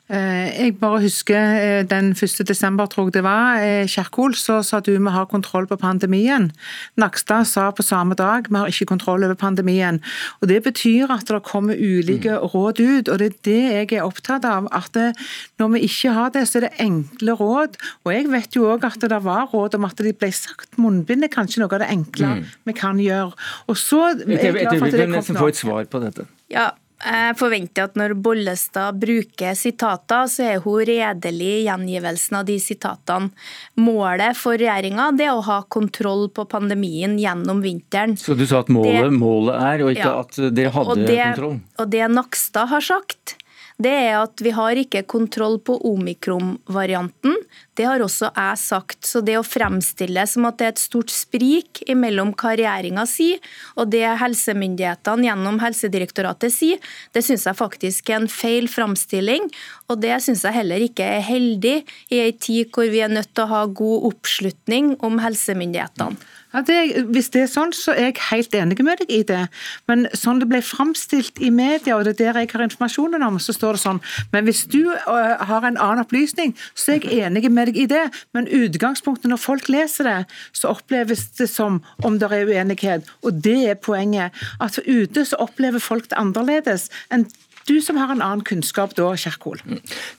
[0.10, 2.42] Eh, jeg bare husker eh, den 1.
[2.48, 6.50] desember, tror jeg det var, eh, Kjerkol, så sa du vi har kontroll på pandemien.
[6.98, 10.02] Nakstad sa på samme dag vi har ikke kontroll over pandemien.
[10.42, 12.50] Og Det betyr at det kommer ulike mm.
[12.54, 14.68] råd ut, og det er det jeg er opptatt av.
[14.74, 15.14] At det,
[15.60, 17.78] når vi ikke har det, så er det enkle råd.
[18.06, 21.24] Og jeg vet jo òg at det var råd om at de ble sagt munnbind
[21.24, 22.46] er kanskje noe av det enkle mm.
[22.66, 23.38] vi kan gjøre.
[23.70, 25.22] Og så er jeg glad for at det kom nå.
[25.22, 26.26] Jeg få et svar på dette.
[26.50, 32.48] Ja, jeg forventer at når Bollestad bruker sitater, så er hun redelig i gjengivelsen av
[32.50, 33.32] de sitatene.
[33.80, 38.18] Målet for regjeringa er å ha kontroll på pandemien gjennom vinteren.
[38.20, 41.06] Så du sa at målet, det, målet er, og ikke ja, at dere hadde og
[41.06, 41.62] det, kontroll?
[41.80, 43.38] Og det Nakstad har sagt,
[43.80, 47.38] det er at vi har ikke kontroll på omikron-varianten.
[47.80, 48.98] Det har også jeg sagt.
[49.08, 53.40] Så det å fremstille som at det er et stort sprik mellom hva regjeringa sier
[53.80, 56.82] og det helsemyndighetene gjennom Helsedirektoratet sier,
[57.16, 59.48] det syns jeg faktisk er en feil framstilling.
[59.88, 61.78] Og det syns jeg heller ikke er heldig
[62.12, 66.20] i ei tid hvor vi er nødt til å ha god oppslutning om helsemyndighetene.
[66.50, 69.44] Ja, det, hvis det er sånn, så er jeg helt enig med deg i det.
[69.90, 73.38] Men sånn det ble framstilt i media, og det er der jeg har informasjonen om,
[73.38, 74.00] så står det sånn.
[74.34, 77.88] Men hvis du uh, har en annen opplysning, så er jeg enig med deg i
[77.90, 78.06] det.
[78.36, 80.18] Men utgangspunktet når folk leser det,
[80.52, 83.10] så oppleves det som om det er uenighet.
[83.24, 84.36] Og det er poenget.
[84.60, 87.30] At ute så opplever folk det annerledes enn
[87.70, 89.60] du som har en annen kunnskap da, Kjerkol.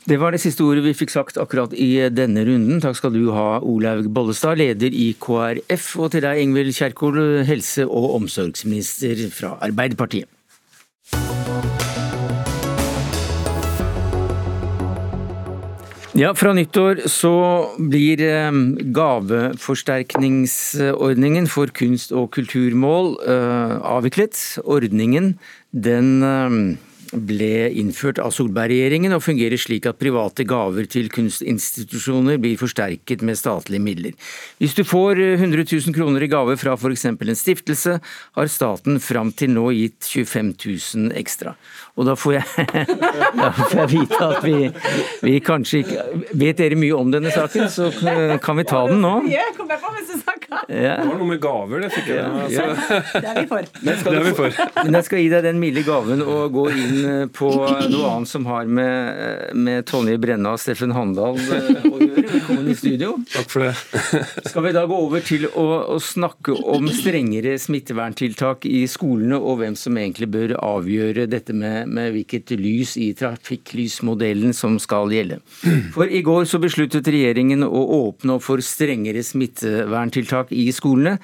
[0.06, 2.78] Det var det siste ordet vi fikk sagt akkurat i denne runden.
[2.84, 7.88] Takk skal du ha, Olaug Bollestad, leder i KrF, og til deg, Ingvild Kjerkol, helse-
[7.88, 10.30] og omsorgsminister fra Arbeiderpartiet.
[16.20, 17.30] Ja, Fra nyttår så
[17.78, 18.52] blir eh,
[18.92, 24.36] gaveforsterkningsordningen for kunst- og kulturmål uh, avviklet.
[24.68, 25.38] Ordningen
[25.72, 26.76] den uh,
[27.10, 33.38] ble innført av Solberg-regjeringen og fungerer slik at private gaver til kunstinstitusjoner blir forsterket med
[33.38, 34.14] statlige midler.
[34.60, 37.06] Hvis du får 100 000 kroner i gave fra f.eks.
[37.10, 37.98] en stiftelse,
[38.36, 40.54] har staten fram til nå gitt 25
[41.08, 41.56] 000 ekstra.
[41.98, 42.66] Og da får jeg,
[43.40, 44.58] da får jeg vite at vi,
[45.26, 46.04] vi, kanskje ikke
[46.40, 47.90] Vet dere mye om denne saken, så
[48.42, 49.14] kan vi ta den nå.
[49.30, 50.46] Ja, kom jeg på neste sak.
[50.70, 50.96] Ja.
[51.00, 52.24] Det var noe med gaver, det fikk jeg.
[52.26, 52.64] Altså.
[53.14, 53.66] Det er vi for.
[53.82, 54.56] Men, det er vi for.
[54.80, 58.30] Men jeg skal gi deg den milde gaven å gå inn eh, på noe annet
[58.30, 62.26] som har med, med Tonje Brenna og Steffen Handal eh, å gjøre.
[62.30, 63.12] Velkommen i studio.
[63.30, 63.74] Takk for det.
[64.50, 69.60] Skal vi da gå over til å, å snakke om strengere smitteverntiltak i skolene, og
[69.62, 75.40] hvem som egentlig bør avgjøre dette med med hvilket lys i trafikklysmodellen som skal gjelde.
[75.94, 81.18] For i går så besluttet regjeringen å åpne opp for strengere smitteverntiltak i skolene.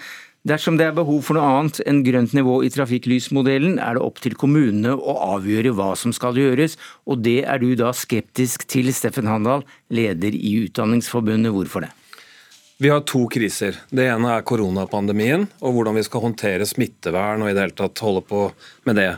[0.47, 4.21] Dersom det er behov for noe annet enn grønt nivå i trafikklysmodellen, er det opp
[4.23, 8.93] til kommunene å avgjøre hva som skal gjøres, og det er du da skeptisk til,
[8.95, 11.51] Steffen Handal, leder i Utdanningsforbundet.
[11.51, 11.91] Hvorfor det?
[12.79, 13.79] Vi har to kriser.
[13.89, 18.03] Det ene er koronapandemien og hvordan vi skal håndtere smittevern og i det hele tatt
[18.05, 18.43] holde på
[18.85, 19.15] med det.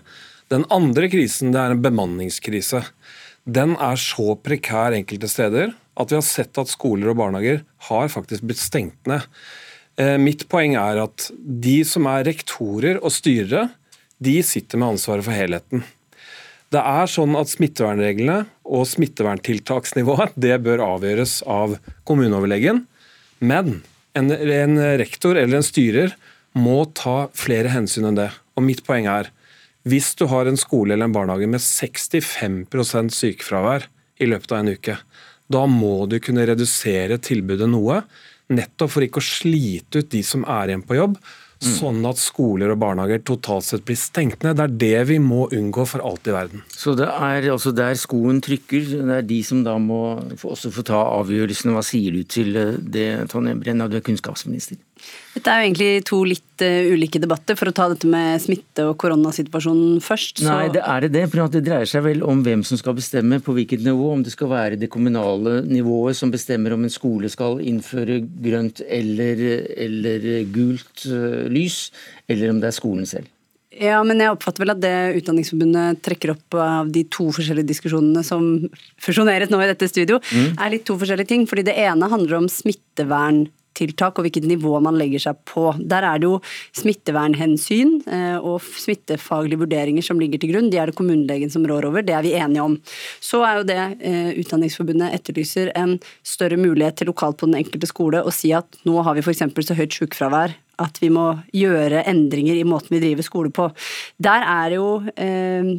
[0.52, 2.82] Den andre krisen det er en bemanningskrise.
[3.48, 8.12] Den er så prekær enkelte steder at vi har sett at skoler og barnehager har
[8.12, 9.24] faktisk blitt stengt ned.
[9.98, 13.66] Eh, mitt poeng er at de som er rektorer og styrere,
[14.22, 15.82] de sitter med ansvaret for helheten.
[16.68, 22.82] Det er sånn at Smittevernreglene og smitteverntiltaksnivået det bør avgjøres av kommuneoverlegen.
[23.40, 23.80] Men
[24.18, 26.12] en, en rektor eller en styrer
[26.58, 28.28] må ta flere hensyn enn det.
[28.58, 29.32] Og Mitt poeng er
[29.88, 34.72] hvis du har en skole eller en barnehage med 65% sykefravær i løpet av en
[34.74, 34.96] uke,
[35.48, 38.02] da må du kunne redusere tilbudet noe,
[38.52, 41.70] nettopp for ikke å slite ut de som er igjen på jobb, mm.
[41.78, 44.58] sånn at skoler og barnehager totalt sett blir stengt ned.
[44.58, 46.64] Det er det vi må unngå for alt i verden.
[46.72, 50.02] Så det er altså der skoen trykker, det er de som da må
[50.36, 51.72] også få ta avgjørelsen.
[51.76, 54.80] Hva sier du til det, Tonje Brenna, du er kunnskapsminister?
[55.34, 57.58] Dette er jo egentlig to litt uh, ulike debatter.
[57.58, 60.42] For å ta dette med smitte og koronasituasjonen først.
[60.42, 60.48] Så...
[60.48, 61.24] Nei, det er det.
[61.30, 64.12] For det dreier seg vel om hvem som skal bestemme på hvilket nivå.
[64.16, 68.84] Om det skal være det kommunale nivået som bestemmer om en skole skal innføre grønt
[68.84, 69.42] eller,
[69.78, 71.88] eller gult uh, lys,
[72.28, 73.34] eller om det er skolen selv.
[73.78, 78.24] Ja, men jeg oppfatter vel at det Utdanningsforbundet trekker opp av de to forskjellige diskusjonene
[78.26, 78.46] som
[79.02, 80.56] fusjoneres nå i dette studio, mm.
[80.56, 81.46] er litt to forskjellige ting.
[81.46, 83.44] fordi det ene handler om smittevern
[83.78, 85.70] tiltak og hvilket nivå man legger seg på.
[85.78, 86.38] Der er det jo
[86.80, 90.70] smittevernhensyn eh, og smittefaglige vurderinger som ligger til grunn.
[90.72, 92.78] De er det kommunelegen som rår over, det er vi enige om.
[93.24, 97.90] Så er jo det eh, Utdanningsforbundet etterlyser en større mulighet til lokalt på den enkelte
[97.90, 99.44] skole å si at nå har vi f.eks.
[99.44, 103.68] så høyt sykefravær at vi må gjøre endringer i måten vi driver skole på.
[104.22, 104.88] Der er jo
[105.18, 105.74] eh,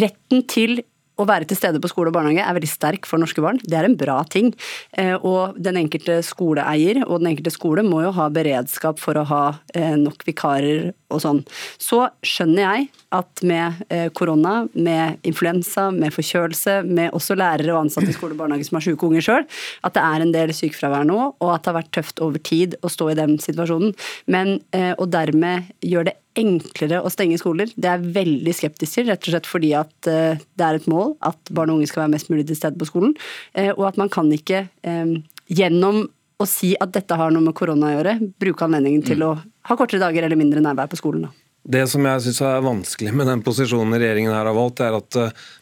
[0.00, 0.80] retten til
[1.20, 3.60] å være til stede på skole og barnehage er veldig sterk for norske barn.
[3.62, 4.50] Det er en bra ting.
[4.98, 9.26] Eh, og den enkelte skoleeier og den enkelte skole må jo ha beredskap for å
[9.30, 9.44] ha
[9.76, 11.42] eh, nok vikarer og sånn.
[11.78, 17.84] Så skjønner jeg at med eh, korona, med influensa, med forkjølelse, med også lærere og
[17.84, 19.46] ansatte i skole og barnehage som har syke unger sjøl,
[19.86, 22.74] at det er en del sykefravær nå, og at det har vært tøft over tid
[22.82, 23.94] å stå i den situasjonen.
[24.30, 27.70] Men å dermed gjøre det enklere å stenge skoler.
[27.76, 31.14] Det er veldig skeptisk til, rett og slett fordi at eh, det er et mål
[31.24, 33.14] at barn og unge skal være mest mulig til stede på skolen.
[33.54, 35.14] Eh, og at man kan ikke eh,
[35.52, 36.04] gjennom
[36.42, 39.26] å si at dette har noe med korona å gjøre, bruke anledningen til mm.
[39.28, 39.32] å
[39.70, 41.28] ha kortere dager eller mindre nærvær på skolen.
[41.28, 41.32] Da.
[41.78, 45.16] Det som jeg syns er vanskelig med den posisjonen regjeringen her har valgt, er at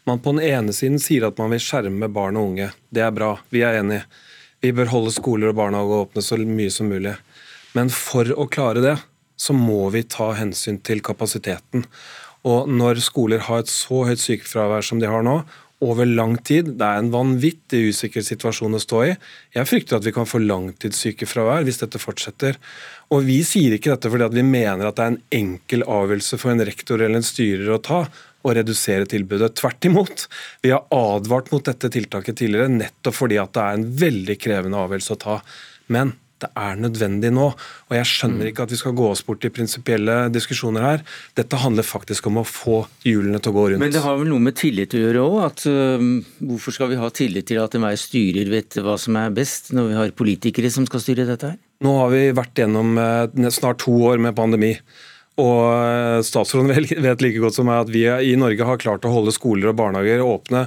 [0.08, 2.72] man på den ene siden sier at man vil skjerme barn og unge.
[2.90, 4.08] Det er bra, vi er enige.
[4.64, 7.14] Vi bør holde skoler og barnehager åpne så mye som mulig.
[7.76, 8.96] Men for å klare det,
[9.36, 11.86] så må vi ta hensyn til kapasiteten.
[12.48, 15.42] Og når skoler har et så høyt sykefravær som de har nå,
[15.82, 16.74] over lang tid.
[16.78, 19.14] Det er en vanvittig usikker situasjon å stå i.
[19.56, 22.58] Jeg frykter at vi kan få langtidssykefravær hvis dette fortsetter.
[23.12, 26.54] Og Vi sier ikke dette fordi vi mener at det er en enkel avgjørelse for
[26.54, 28.04] en rektor eller en styrer å ta
[28.42, 29.52] å redusere tilbudet.
[29.58, 30.26] Tvert imot.
[30.62, 34.82] Vi har advart mot dette tiltaket tidligere nettopp fordi at det er en veldig krevende
[34.86, 35.38] avgjørelse å ta.
[35.92, 37.48] Men det er nødvendig nå.
[37.88, 41.04] Og jeg skjønner ikke at vi skal gå oss bort i prinsipielle diskusjoner her.
[41.38, 43.82] Dette handler faktisk om å få hjulene til å gå rundt.
[43.82, 45.64] Men det har vel noe med tillit å gjøre òg?
[45.66, 46.06] Uh,
[46.52, 49.90] hvorfor skal vi ha tillit til at enhver styrer vet hva som er best, når
[49.90, 51.58] vi har politikere som skal styre dette her?
[51.82, 54.76] Nå har vi vært gjennom uh, snart to år med pandemi.
[55.40, 56.72] Og uh, statsråden
[57.08, 59.78] vet like godt som meg at vi i Norge har klart å holde skoler og
[59.80, 60.66] barnehager åpne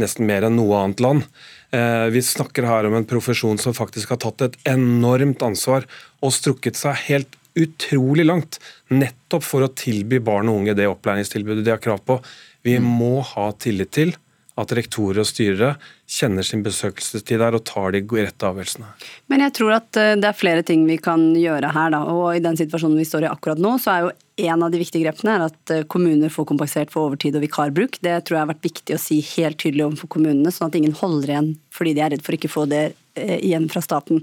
[0.00, 1.26] nesten mer enn noe annet land.
[1.74, 5.86] Eh, vi snakker her om en profesjon som faktisk har tatt et enormt ansvar
[6.22, 8.58] og strukket seg helt utrolig langt,
[8.90, 12.18] nettopp for å tilby barn og unge det opplæringstilbudet de har krav på.
[12.66, 12.86] Vi mm.
[12.98, 14.14] må ha tillit til
[14.60, 15.74] at rektorer og styrere
[16.10, 18.90] kjenner sin besøkelsestid der og tar de rette avgjørelsene.
[19.32, 21.94] Men jeg tror at eh, det er flere ting vi kan gjøre her.
[21.94, 22.02] Da.
[22.10, 24.12] og I den situasjonen vi står i akkurat nå, så er jo
[24.50, 28.00] en av de viktige grepene er at eh, kommuner får kompensert for overtid og vikarbruk.
[28.04, 30.96] Det tror jeg har vært viktig å si helt tydelig overfor kommunene, sånn at ingen
[30.98, 34.22] holder igjen fordi de er redd for ikke å få det igjen fra staten.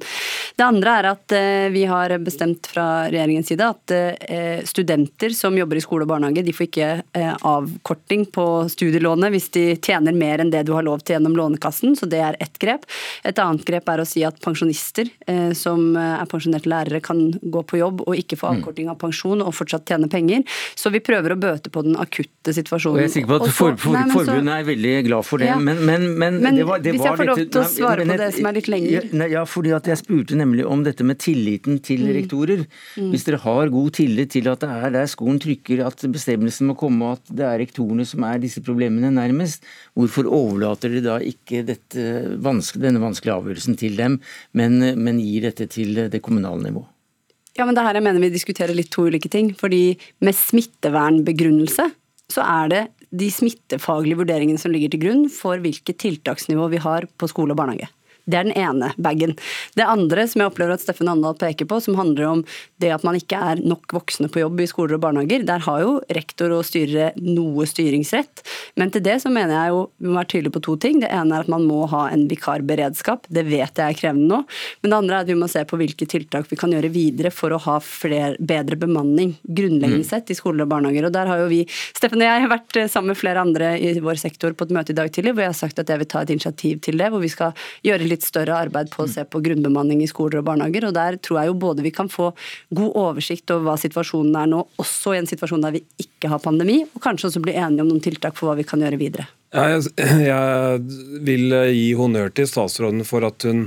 [0.55, 3.93] Det andre er at eh, vi har bestemt fra regjeringens side at
[4.67, 6.87] studenter som jobber i skole og barnehage, de får ikke
[7.47, 11.95] avkorting på studielånet hvis de tjener mer enn det du har lov til gjennom Lånekassen,
[11.97, 12.85] så det er ett grep.
[13.27, 15.09] Et annet grep er å si at pensjonister
[15.57, 18.59] som er pensjonerte lærere kan gå på jobb og ikke få mm.
[18.61, 20.45] avkorting av pensjon og fortsatt tjene penger.
[20.75, 22.97] Så vi prøver å bøte på den akutte situasjonen.
[22.97, 25.51] Og jeg er sikker på at for, for, Forbundet er veldig glad for det.
[25.51, 25.57] Ja.
[25.61, 28.17] Men, men, men, men det var, det hvis jeg får lov til å svare på
[28.21, 28.80] det som er litt lenger.
[28.81, 32.11] Ja, ja, fordi at jeg spurte nemlig om dette med tilliten til mm.
[32.17, 32.63] rektorer.
[32.97, 33.09] Mm.
[33.13, 36.77] Hvis dere har god tillit til at det er der skolen trykker, at bestemmelsen må
[36.79, 39.67] komme, at det er rektorene som er disse problemene nærmest,
[39.97, 42.07] hvorfor overlater dere da ikke dette,
[42.81, 44.17] denne vanskelige avgjørelsen til dem,
[44.57, 46.89] men, men gir dette til det kommunale nivået?
[47.57, 49.51] Ja, men det her jeg mener vi diskuterer litt to ulike ting.
[49.57, 51.89] fordi med smittevernbegrunnelse
[52.31, 57.07] så er det de smittefaglige vurderingene som ligger til grunn for hvilket tiltaksnivå vi har
[57.19, 57.89] på skole og barnehage.
[58.25, 59.35] Det er den ene bagen.
[59.77, 62.43] Det andre som jeg opplever at Steffen Andal peker på, som handler om
[62.81, 65.45] det at man ikke er nok voksne på jobb i skoler og barnehager.
[65.47, 68.43] Der har jo rektor og styrere noe styringsrett.
[68.79, 71.01] Men til det så mener jeg jo vi må være tydelige på to ting.
[71.03, 73.27] Det ene er at man må ha en vikarberedskap.
[73.29, 74.41] Det vet jeg er krevende nå.
[74.81, 77.33] Men det andre er at vi må se på hvilke tiltak vi kan gjøre videre
[77.33, 80.09] for å ha flere, bedre bemanning grunnleggende mm.
[80.09, 81.07] sett i skoler og barnehager.
[81.09, 81.63] Og der har jo vi,
[81.97, 84.93] Steffen og jeg, har vært sammen med flere andre i vår sektor på et møte
[84.93, 87.09] i dag tidlig hvor jeg har sagt at jeg vil ta et initiativ til det,
[87.11, 87.55] hvor vi skal
[87.85, 90.87] gjøre litt større arbeid på å se på grunnbemanning i skoler og barnehager.
[90.89, 92.31] og Der tror jeg jo både vi kan få
[92.69, 96.43] god oversikt over hva situasjonen er nå, også i en situasjon der vi ikke har
[96.43, 99.27] pandemi, og kanskje også bli enige om noen tiltak for hva vi kan gjøre videre.
[99.51, 99.93] Jeg,
[100.31, 103.65] jeg vil gi honnør til statsråden for at hun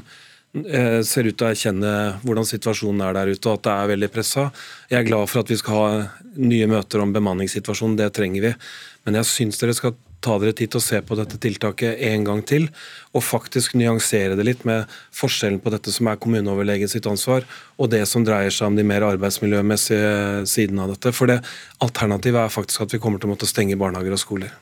[0.64, 1.92] eh, ser ut til å erkjenne
[2.24, 4.48] hvordan situasjonen er der ute, og at det er veldig pressa.
[4.92, 5.92] Jeg er glad for at vi skal ha
[6.40, 8.56] nye møter om bemanningssituasjonen, det trenger vi.
[9.04, 12.26] Men jeg syns dere skal ta dere tid til å se på dette tiltaket en
[12.26, 12.68] gang til,
[13.14, 17.46] og faktisk nyansere det litt med forskjellen på dette som er kommuneoverlegen sitt ansvar,
[17.78, 21.14] og det som dreier seg om de mer arbeidsmiljømessige sidene av dette.
[21.16, 21.40] For det
[21.84, 24.54] alternativet er faktisk at vi kommer til å måtte stenge barnehager og skoler.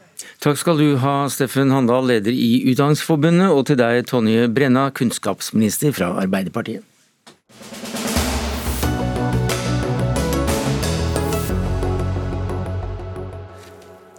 [0.42, 5.94] Takk skal du ha, Steffen Handal, leder i Utdanningsforbundet, og til deg, Tonje Brenna, kunnskapsminister
[5.94, 6.86] fra Arbeiderpartiet.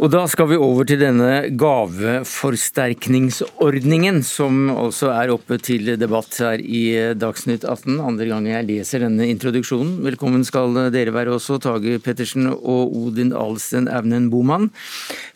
[0.03, 6.59] Og Da skal vi over til denne gaveforsterkningsordningen, som også er oppe til debatt her
[6.59, 8.03] i Dagsnytt 18.
[8.03, 10.03] Andre gang jeg leser denne introduksjonen.
[10.03, 14.75] Velkommen skal dere være også, Tage Pettersen og Odin Alsten Evnen Boman.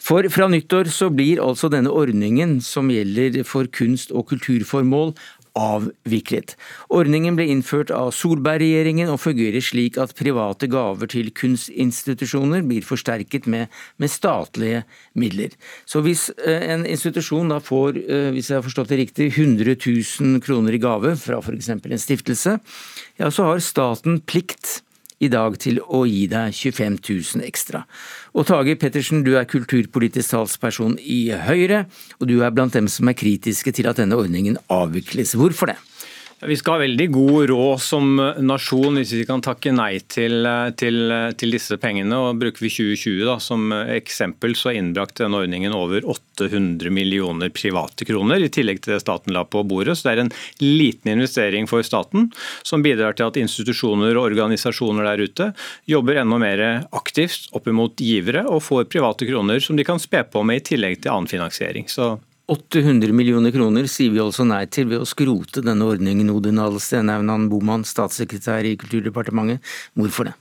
[0.03, 5.15] For fra nyttår så blir altså denne ordningen som gjelder for kunst- og kulturformål
[5.57, 6.55] avviklet.
[6.93, 13.49] Ordningen ble innført av Solberg-regjeringen og fungerer slik at private gaver til kunstinstitusjoner blir forsterket
[13.49, 14.83] med, med statlige
[15.17, 15.55] midler.
[15.89, 19.75] Så hvis eh, en institusjon da får, eh, hvis jeg har forstått det riktig, 100
[19.75, 21.71] 000 kroner i gave fra f.eks.
[21.75, 22.57] en stiftelse,
[23.17, 24.81] ja så har staten plikt
[25.19, 27.83] i dag til å gi deg 25 000 ekstra.
[28.37, 31.85] Og Tage Pettersen, du er kulturpolitisk talsperson i Høyre,
[32.21, 35.35] og du er blant dem som er kritiske til at denne ordningen avvikles.
[35.37, 35.79] Hvorfor det?
[36.37, 38.11] Vi skal ha veldig god råd som
[38.45, 40.45] nasjon hvis vi kan takke nei til,
[40.77, 42.13] til, til disse pengene.
[42.13, 47.49] og Bruker vi 2020 da, som eksempel, så er innbrakt denne ordningen over 800 millioner
[47.49, 49.97] private kroner, i tillegg til det staten la på bordet.
[49.97, 50.31] Så det er en
[50.61, 52.29] liten investering for staten,
[52.61, 55.51] som bidrar til at institusjoner og organisasjoner der ute
[55.89, 60.21] jobber enda mer aktivt opp mot givere, og får private kroner som de kan spe
[60.29, 61.89] på med i tillegg til annen finansiering.
[61.89, 66.61] Så 800 millioner kroner sier vi altså nei til ved å skrote denne ordningen, Odin
[66.63, 69.59] Alsten Aunan Boman, statssekretær i Kulturdepartementet.
[69.99, 70.37] Hvorfor det?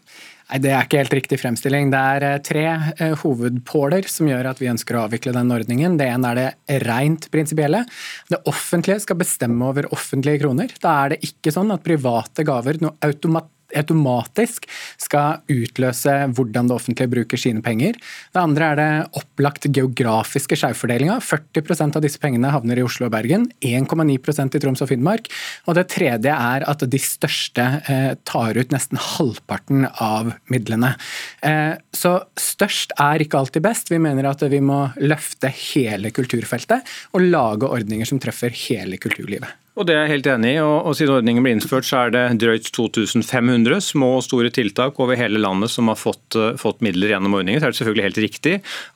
[0.47, 1.91] Nei, Det er ikke helt riktig fremstilling.
[1.91, 5.97] Det er eh, tre eh, hovedpåler som gjør at vi ønsker å avvikle den ordningen.
[5.99, 7.83] Det ene er det rent prinsipielle.
[8.31, 10.71] Det offentlige skal bestemme over offentlige kroner.
[10.83, 14.67] Da er det ikke sånn at private gaver noe automat automatisk
[15.01, 17.99] skal utløse hvordan det offentlige bruker sine penger.
[18.35, 18.89] Det andre er det
[19.21, 21.19] opplagt geografiske skjevfordelinga.
[21.25, 25.31] 40% av disse pengene havner i Oslo og Bergen, 1,9% i Troms og Finnmark.
[25.67, 30.95] Og det tredje er at de største eh, tar ut nesten halvparten av midlene.
[31.43, 33.93] Eh, så størst er ikke alltid best.
[33.93, 39.66] Vi mener at vi må løfte hele kulturfeltet og lage ordninger som treffer hele kulturlivet.
[39.77, 40.61] Og Det er jeg helt enig i.
[40.65, 44.97] og, og Siden ordningen ble innført, så er det drøyt 2500 små og store tiltak
[45.03, 47.61] over hele landet som har fått, uh, fått, midler gjennom ordningen.
[47.61, 48.55] Så er det selvfølgelig helt riktig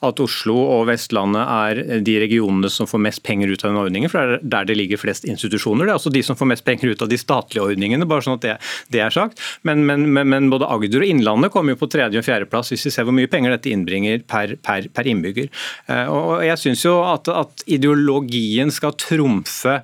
[0.08, 4.12] at Oslo og Vestlandet er de regionene som får mest penger ut av den ordningen,
[4.12, 5.84] for det er der det ligger flest institusjoner.
[5.84, 8.38] Det er også de som får mest penger ut av de statlige ordningene, bare sånn
[8.38, 8.56] at det,
[8.94, 9.44] det er sagt.
[9.68, 12.88] Men, men, men, men, både Agder og Innlandet kommer jo på tredje- og fjerdeplass hvis
[12.88, 15.52] vi ser hvor mye penger dette innbringer per, per, per innbygger.
[15.90, 19.76] Uh, og Jeg syns jo at, at, ideologien skal trumfe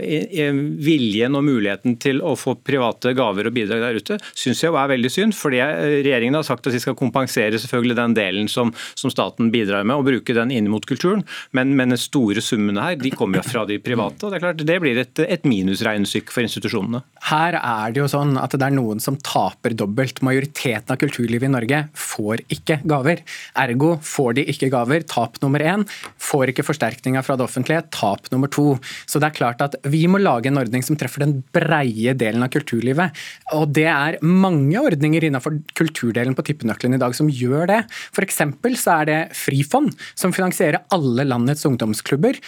[0.00, 4.92] viljen og muligheten til å få private gaver og bidrag der ute, syns jeg er
[4.94, 5.36] veldig synd.
[5.36, 9.86] fordi Regjeringen har sagt at de skal kompensere selvfølgelig den delen som, som staten bidrar
[9.86, 11.24] med, og bruke den inn mot kulturen.
[11.56, 14.24] Men, men de store summene her de kommer jo fra de private.
[14.24, 17.02] og Det er klart det blir et, et minusregnestykke for institusjonene.
[17.30, 20.22] Her er det jo sånn at det er noen som taper dobbelt.
[20.26, 23.24] Majoriteten av kulturlivet i Norge får ikke gaver.
[23.60, 25.04] Ergo får de ikke gaver.
[25.10, 25.86] Tap nummer én.
[26.20, 27.84] Får ikke forsterkninga fra det offentlige.
[27.94, 28.74] Tap nummer to.
[29.06, 32.44] Så det er klart at vi må lage en ordning som treffer den breie delen
[32.46, 33.16] av kulturlivet.
[33.56, 37.80] Og det er mange ordninger innenfor kulturdelen på tippenøkkelen i dag som gjør det.
[38.14, 38.42] F.eks.
[38.80, 42.38] så er det Frifond, som finansierer alle landets ungdomsklubber.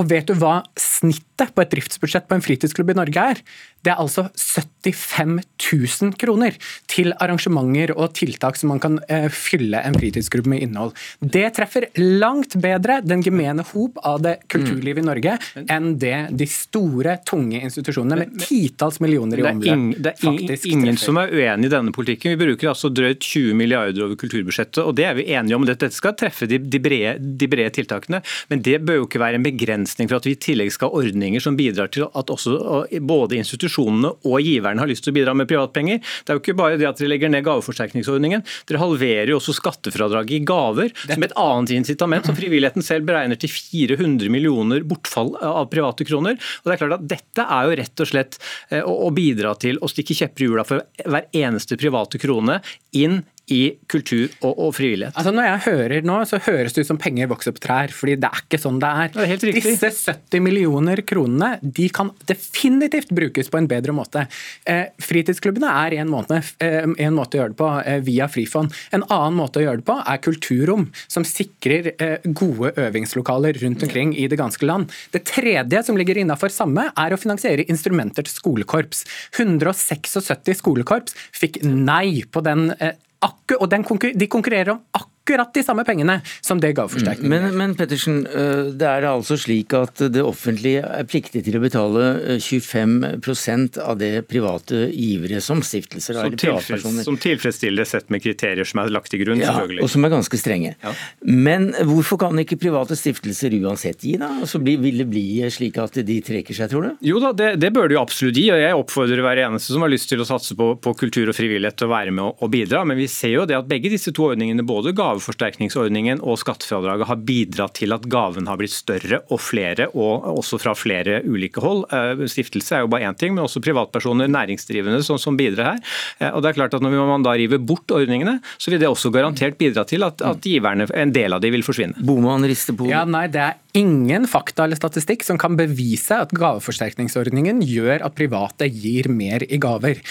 [0.00, 3.40] Og vet du hva snittet på et driftsbudsjett på en fritidsklubb i Norge er?
[3.82, 6.54] Det er altså 75 000 kroner
[6.90, 10.94] til arrangementer og tiltak som man kan eh, fylle en fritidsklubb med innhold.
[11.20, 15.34] Det treffer langt bedre den gemene hop av det kulturlivet i Norge
[15.66, 21.00] enn det de store, tunge institusjonene med titalls millioner i omløp Det er ingen, ingen
[21.00, 22.36] som er uenig i denne politikken.
[22.36, 25.66] Vi bruker altså drøyt 20 milliarder over kulturbudsjettet, og det er vi enige om.
[25.68, 28.22] Dette skal treffe de, de, brede, de brede tiltakene,
[28.52, 31.00] men det bør jo ikke være en begrensning for at vi i tillegg skal ha
[31.02, 32.56] ordninger som bidrar til at også
[33.04, 36.00] både institusjonene og giverne har lyst til å bidra med privatpenger.
[36.02, 39.56] Det er jo ikke bare det at dere legger ned gaveforsterkningsordningen, dere halverer jo også
[39.58, 45.34] skattefradraget i gaver som et annet incitament, som frivilligheten selv beregner til 400 millioner bortfall
[45.40, 46.38] av private kroner.
[46.62, 48.38] Og det er klart at Dette er jo rett og slett
[48.70, 52.60] eh, å bidra til å stikke kjepper i hjula for hver eneste private krone
[52.96, 53.20] inn
[53.50, 55.16] i kultur og, og, frivillighet.
[55.18, 58.14] Altså Når jeg hører nå, så høres det ut som penger vokser på trær, fordi
[58.22, 59.10] det er ikke sånn det er.
[59.16, 59.56] Det er.
[59.58, 64.24] Disse 70 millioner kronene de kan definitivt brukes på en bedre måte.
[64.68, 68.74] Eh, fritidsklubbene er en måte, eh, en måte, å gjøre det på eh, via Frifond.
[68.94, 73.82] En annen måte å gjøre det på er kulturrom, som sikrer eh, gode øvingslokaler rundt
[73.86, 74.92] omkring i det ganske land.
[75.12, 79.04] Det tredje som ligger innafor samme, er å finansiere instrumenter til skolekorps.
[79.34, 83.86] 176 skolekorps fikk nei på den eh, og den,
[84.20, 87.44] de konkurrerer om akkurat akkurat de samme pengene som det gaveforsterkningen mm.
[87.46, 91.62] men, men Pettersen, øh, det er altså slik at det offentlige er pliktig til å
[91.62, 98.22] betale 25% øh, av det private givere som stiftelser som, tilfreds, som tilfredsstiller sett med
[98.24, 99.84] kriterier som er lagt til grunn, ja, selvfølgelig.
[99.84, 100.74] Og som er ganske strenge.
[100.82, 100.94] Ja.
[101.22, 104.30] Men hvorfor kan ikke private stiftelser uansett gi, da?
[104.48, 107.06] Så vil det bli slik at de trekker seg, tror du?
[107.12, 108.48] Jo da, det, det bør det jo absolutt gi.
[108.54, 111.36] og Jeg oppfordrer hver eneste som har lyst til å satse på, på kultur og
[111.38, 112.82] frivillighet til å være med og, og bidra.
[112.88, 117.08] Men vi ser jo det at begge disse to ordningene, både gave gaveforsterkningsordningen og skattefradraget
[117.08, 121.62] har bidratt til at gaven har blitt større og flere, og også fra flere ulike
[121.62, 121.84] hold.
[121.92, 125.94] Eh, stiftelse er jo bare én ting, men også privatpersoner, næringsdrivende som, som bidrar her.
[126.18, 128.90] Eh, og det er klart at Når man da river bort ordningene, så vil det
[128.90, 132.02] også garantert bidra til at, at giverne, en del av de vil forsvinne.
[132.02, 136.34] Boman rister på Ja, nei, Det er ingen fakta eller statistikk som kan bevise at
[136.36, 140.02] gaveforsterkningsordningen gjør at private gir mer i gaver.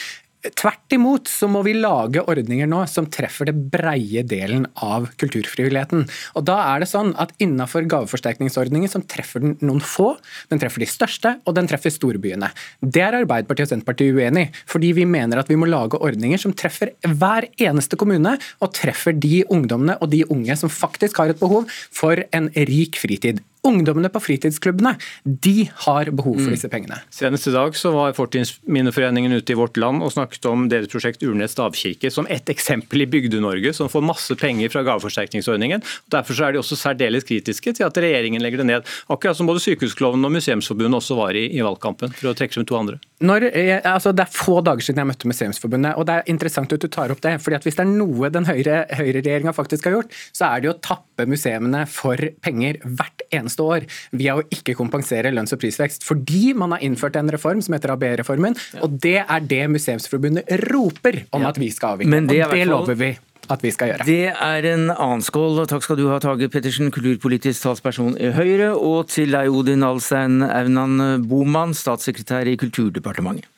[0.41, 6.07] Tvert imot så må vi lage ordninger nå som treffer det breie delen av kulturfrivilligheten.
[6.39, 10.15] Og da er det sånn at Innenfor gaveforsterkningsordningen som treffer den noen få,
[10.49, 12.51] den treffer de største og den treffer storbyene.
[12.81, 16.41] Det er Arbeiderpartiet og Senterpartiet uenig i, fordi vi mener at vi må lage ordninger
[16.41, 21.33] som treffer hver eneste kommune, og treffer de ungdommene og de unge som faktisk har
[21.33, 23.41] et behov for en rik fritid.
[23.67, 26.53] Ungdommene på fritidsklubbene de har behov for mm.
[26.55, 26.97] disse pengene.
[27.13, 31.21] Senest i dag så var Fortidsminneforeningen ute i Vårt Land og snakket om deres prosjekt
[31.21, 35.85] Urnes stavkirke som et eksempel i Bygde-Norge som får masse penger fra gaveforsterkningsordningen.
[36.09, 38.89] Derfor så er de også særdeles kritiske til at regjeringen legger det ned.
[39.13, 42.65] Akkurat som både Sykehusklovnen og Museumsforbundet også var i, i valgkampen, for å trekke frem
[42.65, 42.97] to andre.
[43.21, 43.45] Når,
[43.85, 46.89] altså, det er få dager siden jeg møtte Museumsforbundet, og det er interessant at du
[46.89, 47.37] tar opp det.
[47.45, 50.73] fordi at Hvis det er noe den høyreregjeringa høyre faktisk har gjort, så er det
[50.73, 55.61] å tappe museene for penger hvert eneste eneste år via å ikke kompensere lønns- og
[55.61, 56.05] prisvekst.
[56.07, 61.25] Fordi man har innført en reform som heter ABE-reformen, og det er det Museumsforbundet roper
[61.31, 62.27] om at vi skal avvikle.
[62.31, 63.11] Det og det lover vi
[63.51, 64.05] at vi skal gjøre.
[64.07, 65.65] Det er en annen skål.
[65.67, 70.39] Takk skal du ha, Tage Pettersen, kulturpolitisk talsperson i Høyre, og til deg, Odin Alstein
[70.45, 73.49] Aunan Boman, statssekretær i Kulturdepartementet.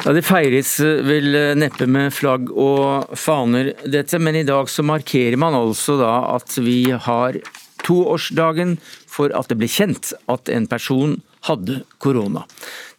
[0.00, 4.70] Ja, Det feires eh, vel eh, neppe med flagg og faner, dette, men i dag
[4.72, 7.36] så markerer man altså da at vi har
[7.84, 12.46] toårsdagen for at det ble kjent at en person hadde korona.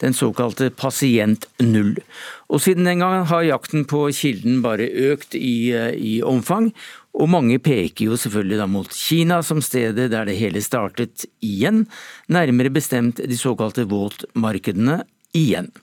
[0.02, 1.96] Den såkalte pasient null.
[2.54, 6.70] Og siden den gang har jakten på kilden bare økt i, eh, i omfang,
[7.18, 11.88] og mange peker jo selvfølgelig da mot Kina som stedet der det hele startet igjen,
[12.30, 15.02] nærmere bestemt de såkalte våtmarkedene
[15.34, 15.74] igjen.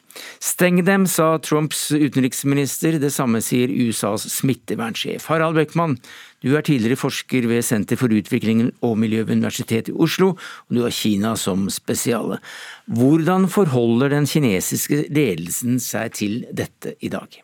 [0.41, 2.99] Steng dem, sa Trumps utenriksminister.
[3.03, 5.27] Det samme sier USAs smittevernsjef.
[5.31, 5.97] Harald Bøckmann,
[6.45, 10.77] du er tidligere forsker ved Senter for utvikling og miljø ved Universitetet i Oslo, og
[10.77, 12.39] du har Kina som spesiale.
[12.87, 17.41] Hvordan forholder den kinesiske ledelsen seg til dette i dag?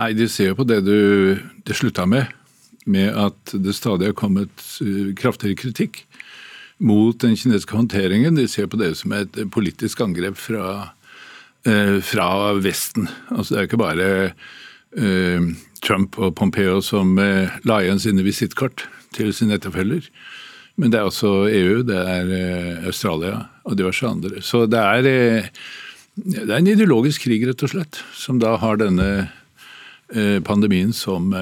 [0.00, 2.28] Nei, De ser jo på det du det slutta med,
[2.84, 6.04] med at det stadig er kommet uh, kraftigere kritikk
[6.80, 8.36] mot den kinesiske håndteringen.
[8.36, 10.99] De ser på det som et politisk angrep fra Eh,
[11.60, 13.08] fra Vesten.
[13.28, 14.04] Altså Det er ikke bare
[14.96, 15.48] eh,
[15.84, 18.86] Trump og Pompeo som eh, la igjen sine visittkort
[19.16, 20.08] til sine etterfølger.
[20.80, 24.40] Men det er også EU, det er Australia og diverse andre.
[24.40, 25.50] Så det er,
[26.14, 29.28] det er en ideologisk krig, rett og slett, som da har denne
[30.46, 31.34] pandemien som,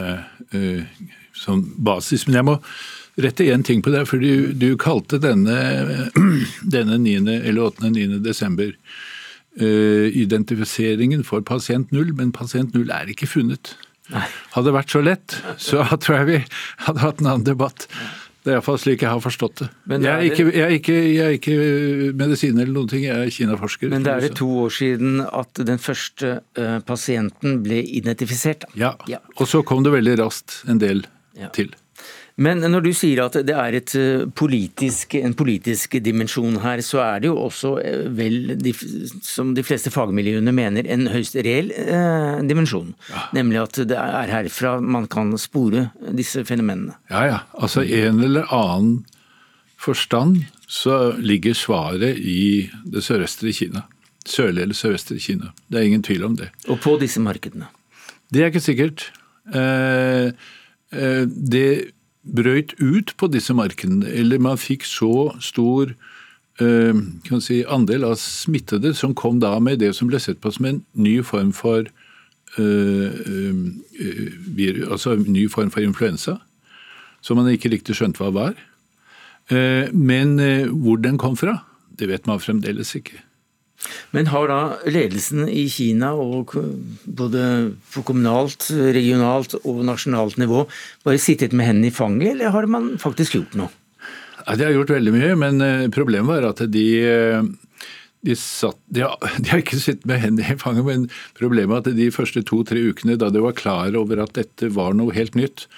[1.37, 2.27] som basis.
[2.27, 2.57] Men jeg må
[3.23, 5.61] rette én ting på det, for du, du kalte denne,
[6.75, 7.15] denne 9.
[7.39, 7.93] eller 8.
[7.95, 8.19] 9.
[8.25, 8.75] desember
[9.59, 13.75] identifiseringen for pasient null, men pasient null er ikke funnet.
[14.13, 14.25] Nei.
[14.55, 16.39] Hadde det vært så lett, så tror jeg vi
[16.87, 17.89] hadde hatt en annen debatt.
[18.49, 19.67] Det er iallfall slik jeg har forstått det.
[19.91, 21.57] jeg, er ikke, jeg, er ikke, jeg, er ikke,
[22.17, 23.91] medisiner eller noen ting, jeg er Kina-forsker.
[23.93, 28.65] Men det er det to år siden at den første uh, pasienten ble identifisert?
[28.79, 28.95] Ja.
[29.11, 29.21] ja.
[29.37, 31.05] og så kom det veldig raskt en del
[31.37, 31.51] ja.
[31.53, 31.75] til.
[32.39, 37.25] Men når du sier at det er eh, politisk, en politisk dimensjon her, så er
[37.25, 38.55] det jo også eh, vel,
[39.27, 42.93] som de fleste fagmiljøene mener, en høyst reell eh, dimensjon.
[43.11, 43.25] Ja.
[43.41, 46.95] Nemlig at det er herfra man kan spore disse fenomenene.
[47.11, 47.41] Ja ja.
[47.59, 49.03] Altså en eller annen
[49.79, 53.87] forstand så ligger svaret i det sørøstre Kina.
[54.29, 55.51] Sørlige eller sørøstre Kina.
[55.67, 56.53] Det er ingen tvil om det.
[56.69, 57.71] Og på disse markedene?
[58.31, 59.09] Det er ikke sikkert.
[59.57, 60.31] Eh,
[60.93, 61.98] eh, det
[62.29, 65.95] brøyt ut på disse markedene, eller man fikk så stor
[66.59, 70.67] kan si, andel av smittede som kom da med det som ble sett på som
[70.67, 71.87] en ny form for
[74.89, 76.35] altså en ny form for influensa,
[77.23, 78.55] som man ikke riktig skjønte hva var.
[79.95, 80.35] Men
[80.83, 81.63] hvor den kom fra,
[81.95, 83.23] det vet man fremdeles ikke.
[84.11, 84.61] Men har da
[84.91, 86.11] ledelsen i Kina,
[87.05, 87.43] både
[87.93, 90.65] på kommunalt, regionalt og nasjonalt nivå,
[91.07, 93.71] bare sittet med hendene i fanget, eller har man faktisk gjort noe?
[94.45, 95.63] Ja, de har gjort veldig mye, men
[95.95, 96.87] problemet var at de,
[98.25, 101.07] de, satt, de, har, de har ikke sittet med hendene i fanget, men
[101.39, 104.97] problemet var at de første to-tre ukene da de var klar over at dette var
[104.97, 105.69] noe helt nytt,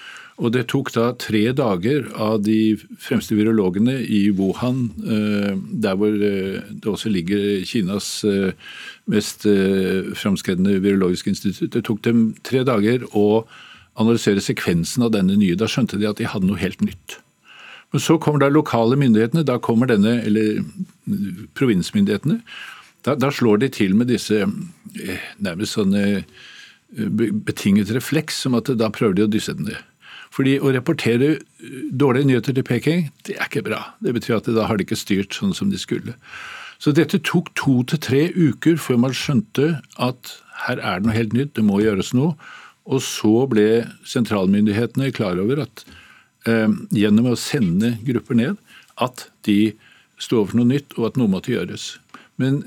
[0.41, 6.89] og det tok da tre dager av de fremste virologene i Wuhan, der hvor det
[6.89, 8.07] også ligger Kinas
[9.05, 9.45] mest
[10.17, 11.75] framskredne virologiske institutt.
[11.75, 13.43] Det tok dem tre dager å
[14.01, 15.57] analysere sekvensen av denne nye.
[15.59, 17.19] Da skjønte de at de hadde noe helt nytt.
[17.91, 20.63] Men så kommer da lokale myndighetene, da kommer denne, eller
[21.59, 22.39] provinsmyndighetene.
[23.05, 24.45] Da, da slår de til med disse
[25.37, 26.23] nærmest sånne
[27.45, 29.90] betinget refleks, som at da prøver de å dysse den ned.
[30.31, 31.35] Fordi å rapportere
[31.91, 33.81] dårlige nyheter til Peking, det er ikke bra.
[33.99, 36.15] Det betyr at da har de ikke styrt sånn som de skulle.
[36.81, 41.17] Så dette tok to til tre uker før man skjønte at her er det noe
[41.17, 42.33] helt nytt, det må gjøres noe.
[42.89, 45.83] Og så ble sentralmyndighetene klar over at
[46.49, 48.57] eh, gjennom å sende grupper ned,
[49.01, 49.73] at de
[50.21, 51.95] sto overfor noe nytt, og at noe måtte gjøres.
[52.41, 52.63] Men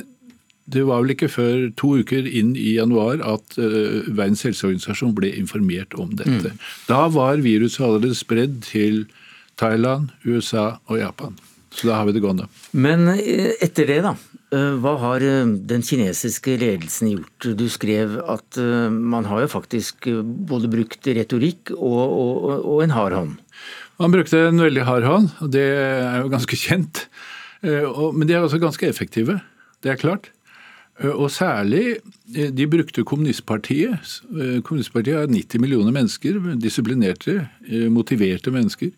[0.70, 5.32] det var vel ikke før to uker inn i januar at uh, Verdens helseorganisasjon ble
[5.36, 6.54] informert om dette.
[6.54, 6.62] Mm.
[6.88, 9.04] Da var viruset allerede spredd til
[9.60, 11.36] Thailand, USA og Japan.
[11.74, 12.46] Så da har vi det gående.
[12.72, 14.14] Men etter det, da.
[14.54, 15.24] Hva har
[15.66, 17.48] den kinesiske ledelsen gjort?
[17.58, 18.58] Du skrev at
[18.94, 20.06] man har jo faktisk
[20.46, 23.32] både brukt retorikk og, og, og en hard hånd.
[23.98, 27.02] Man brukte en veldig hard hånd, og det er jo ganske kjent.
[27.64, 29.40] Men de er også ganske effektive.
[29.82, 30.30] Det er klart.
[31.02, 31.96] Og særlig,
[32.30, 34.20] de brukte kommunistpartiet.
[34.62, 37.48] Kommunistpartiet har 90 millioner mennesker, disiplinerte,
[37.90, 38.92] motiverte mennesker,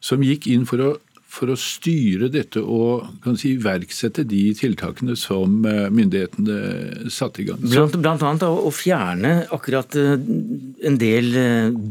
[0.00, 0.88] som gikk inn for å,
[1.28, 7.60] for å styre dette og si, iverksette de tiltakene som myndighetene satte i gang.
[7.60, 11.28] Blant, blant annet å fjerne akkurat en del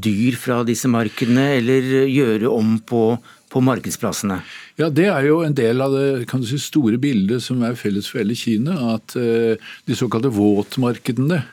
[0.01, 3.06] dyr fra disse markedene, eller gjøre om på
[3.54, 4.41] på markedsplassene?
[4.80, 8.24] Ja, Det er jo en del av det si, store bildet som er felles for
[8.24, 8.78] hele Kina.
[8.95, 9.54] At uh,
[9.86, 11.43] de såkalte våtmarkedene,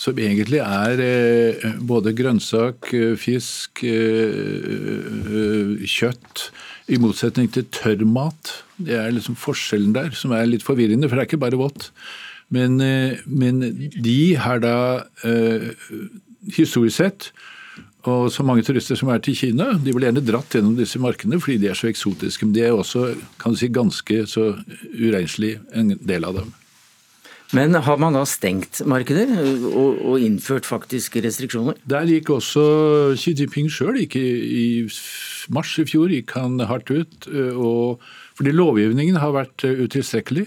[0.00, 3.84] som egentlig er uh, både grønnsak, uh, fisk,
[5.96, 6.50] kjøtt,
[6.90, 8.56] i motsetning til tørrmat.
[8.76, 11.92] Det er liksom forskjellen der som er litt forvirrende, for det er ikke bare vått.
[12.50, 12.82] Men,
[13.30, 13.60] men
[13.94, 14.74] de har da
[16.50, 17.28] historisk sett
[18.08, 21.40] og så mange turister som er til Kina, de blir gjerne dratt gjennom disse markedene
[21.42, 22.46] fordi de er så eksotiske.
[22.46, 24.54] Men de er også kan du si, ganske så
[24.94, 26.54] urenslig, en del av dem.
[27.56, 29.32] Men har man da stengt markeder
[29.72, 31.80] og, og innført faktisk restriksjoner?
[31.90, 32.62] Der gikk også
[33.18, 33.98] Xi Jinping sjøl.
[33.98, 34.86] I
[35.50, 37.26] mars i fjor gikk han hardt ut.
[37.58, 37.98] Og,
[38.38, 40.46] fordi lovgivningen har vært utilstrekkelig.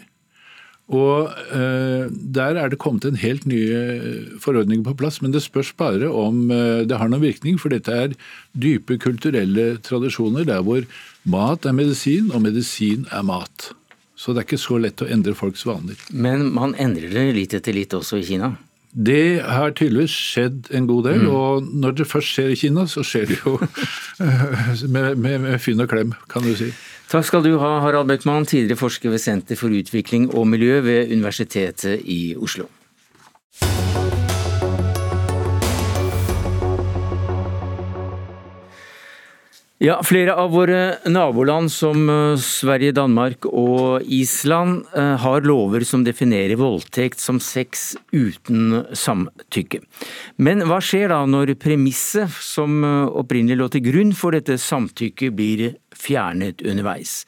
[0.91, 3.61] Og eh, Der er det kommet en helt ny
[4.43, 7.59] forordning på plass, men det spørs bare om eh, det har noen virkning.
[7.61, 8.17] For dette er
[8.51, 10.83] dype kulturelle tradisjoner der hvor
[11.23, 13.71] mat er medisin, og medisin er mat.
[14.15, 15.97] Så det er ikke så lett å endre folks vaner.
[16.11, 18.53] Men man endrer det litt etter litt også i Kina?
[18.93, 21.23] Det har tydeligvis skjedd en god del.
[21.25, 21.31] Mm.
[21.33, 23.57] Og når det først skjer i Kina, så skjer det jo
[24.93, 26.69] med, med, med fynn og klem, kan du si.
[27.09, 31.13] Takk skal du ha, Harald Bøckmann, tidligere forsker ved Senter for utvikling og miljø ved
[31.13, 32.69] Universitetet i Oslo.
[39.83, 46.05] Ja, Flere av våre naboland som eh, Sverige, Danmark og Island eh, har lover som
[46.07, 49.81] definerer voldtekt som sex uten samtykke.
[50.39, 55.35] Men hva skjer da når premisset som eh, opprinnelig lå til grunn for dette samtykket
[55.35, 55.65] blir
[55.99, 57.23] fjernet underveis.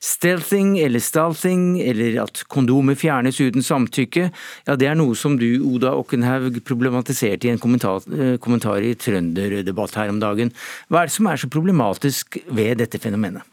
[0.00, 4.30] Stealthing eller stalthing, eller at kondomer fjernes uten samtykke,
[4.66, 8.94] ja det er noe som du, Oda Okkenhaug, problematiserte i en kommentar, eh, kommentar i
[8.94, 10.52] Trønderdebatt her om dagen.
[10.88, 13.46] Hva er det som er så problematisk ved dette fenomenet?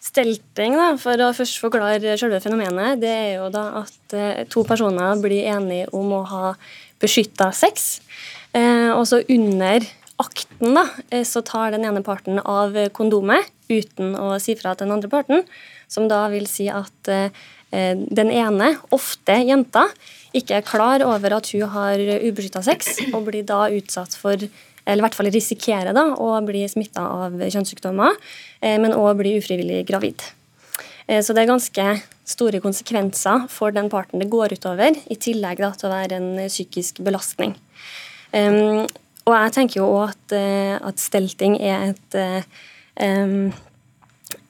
[0.00, 4.64] Stelting, da, for å først forklare selve fenomenet, det er jo da at eh, to
[4.66, 6.44] personer blir enige om å ha
[7.00, 8.00] beskytta sex.
[8.56, 9.84] Eh, og så under
[10.20, 14.86] akten da, eh, så tar den ene parten av kondomet uten å si fra til
[14.86, 15.44] den andre parten,
[15.88, 17.30] som da vil si at eh,
[17.70, 19.86] den ene, ofte jenta,
[20.34, 24.48] ikke er klar over at hun har ubeskytta sex, og blir da utsatt for
[24.90, 28.16] eller i hvert fall risikerer da, å bli smitta av kjønnssykdommer,
[28.80, 30.24] men òg bli ufrivillig gravid.
[31.20, 31.84] Så det er ganske
[32.26, 36.30] store konsekvenser for den parten det går utover, i tillegg da, til å være en
[36.48, 37.54] psykisk belastning.
[39.30, 42.20] Og jeg tenker jo òg at, eh, at, stelting er et
[43.00, 43.50] um,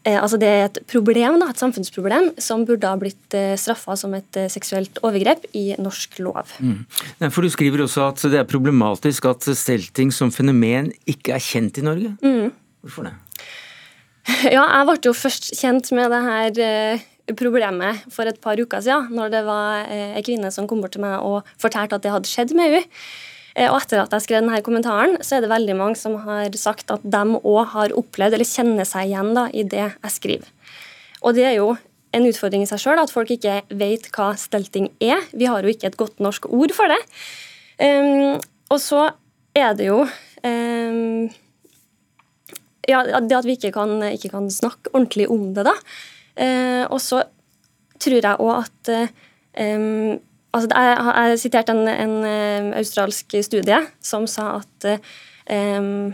[0.01, 4.39] altså Det er et problem, da, et samfunnsproblem som burde ha blitt straffa som et
[4.51, 6.55] seksuelt overgrep i norsk lov.
[6.59, 6.87] Mm.
[7.29, 11.79] For Du skriver også at det er problematisk at stelting som fenomen ikke er kjent
[11.79, 12.15] i Norge.
[12.25, 12.49] Mm.
[12.81, 13.15] Hvorfor det?
[14.57, 17.07] Ja, jeg ble jo først kjent med det her
[17.37, 21.05] problemet for et par uker siden, når det var ei kvinne som kom bort til
[21.05, 22.89] meg og fortalte at det hadde skjedd med henne.
[23.57, 26.55] Eh, og etter at jeg skrev denne kommentaren, så er det veldig mange som har
[26.59, 30.51] sagt at de òg har opplevd eller kjenner seg igjen da, i det jeg skriver.
[31.21, 31.75] Og det er jo
[32.17, 35.23] en utfordring i seg sjøl at folk ikke vet hva stelting er.
[35.31, 36.99] Vi har jo ikke et godt norsk ord for det.
[37.81, 38.41] Um,
[38.71, 39.05] og så
[39.57, 41.29] er det jo um,
[42.89, 45.77] Ja, det at vi ikke kan, ikke kan snakke ordentlig om det, da.
[46.35, 47.23] Uh, og så
[48.01, 48.91] tror jeg òg at
[49.61, 50.19] um,
[50.51, 54.87] Altså, jeg har sitert en, en, en, australsk studie som sa at
[55.47, 56.11] um,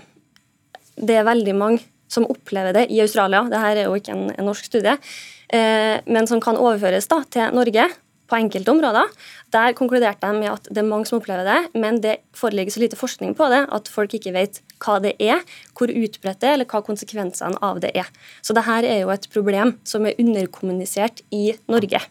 [0.97, 4.47] det er veldig mange som opplever det i Australia, dette er jo ikke en, en
[4.47, 7.89] norsk studie, uh, men som kan overføres da, til Norge
[8.27, 9.11] på enkelte områder.
[9.55, 12.83] Der konkluderte de med at det er mange som opplever det, men det foreligger så
[12.83, 15.43] lite forskning på det at folk ikke vet hva det er,
[15.79, 18.11] hvor utbredt det er, eller hva konsekvensene av det er.
[18.43, 22.03] Så dette er jo et problem som er underkommunisert i Norge.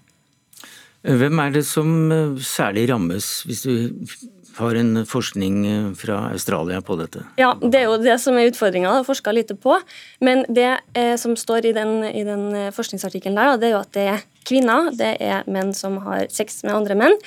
[1.05, 3.73] Hvem er det som eh, særlig rammes, hvis du
[4.57, 7.23] har en forskning eh, fra Australia på dette?
[7.39, 9.77] Ja, Det er jo det som er utfordringa, forska lite på.
[10.23, 13.83] Men det eh, som står i den, i den eh, forskningsartikkelen der, det er jo
[13.83, 17.17] at det er kvinner, det er menn som har sex med andre menn.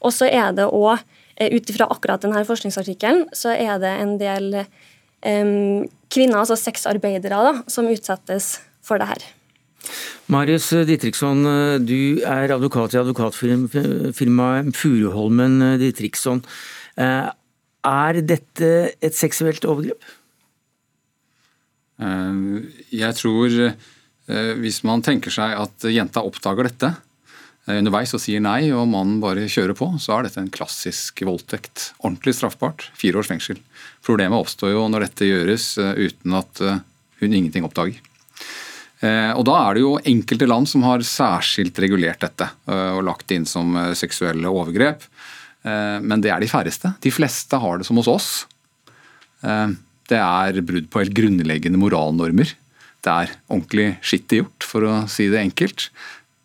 [0.00, 1.04] Og så er det òg,
[1.38, 7.52] ut ifra akkurat denne forskningsartikkelen, så er det en del eh, kvinner, altså sexarbeidere, da,
[7.70, 9.28] som utsettes for det her.
[10.28, 11.44] Marius Ditriksson,
[11.88, 16.42] du er advokat i advokatfirmaet Furuholmen Ditriksson.
[16.98, 17.28] Eh,
[17.88, 20.02] er dette et seksuelt overgrep?
[22.02, 22.40] Eh,
[22.94, 26.96] jeg tror eh, hvis man tenker seg at jenta oppdager dette
[27.68, 31.90] underveis og sier nei, og mannen bare kjører på, så er dette en klassisk voldtekt.
[32.00, 32.86] Ordentlig straffbart.
[32.96, 33.60] Fire års fengsel.
[34.06, 38.00] Problemet oppstår jo når dette gjøres uten at hun ingenting oppdager.
[38.98, 43.04] Eh, og Da er det jo enkelte land som har særskilt regulert dette eh, og
[43.06, 45.06] lagt det inn som eh, seksuelle overgrep.
[45.68, 46.92] Men det er de færreste.
[47.02, 48.28] De fleste har det som hos oss.
[49.42, 52.52] Det er brudd på helt grunnleggende moralnormer.
[53.04, 55.88] Det er ordentlig skittig gjort, for å si det enkelt.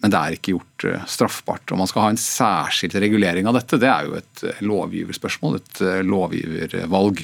[0.02, 1.72] Men det er ikke gjort straffbart.
[1.72, 5.84] Om man skal ha en særskilt regulering av dette, det er jo et lovgiverspørsmål, et
[6.10, 7.24] lovgivervalg.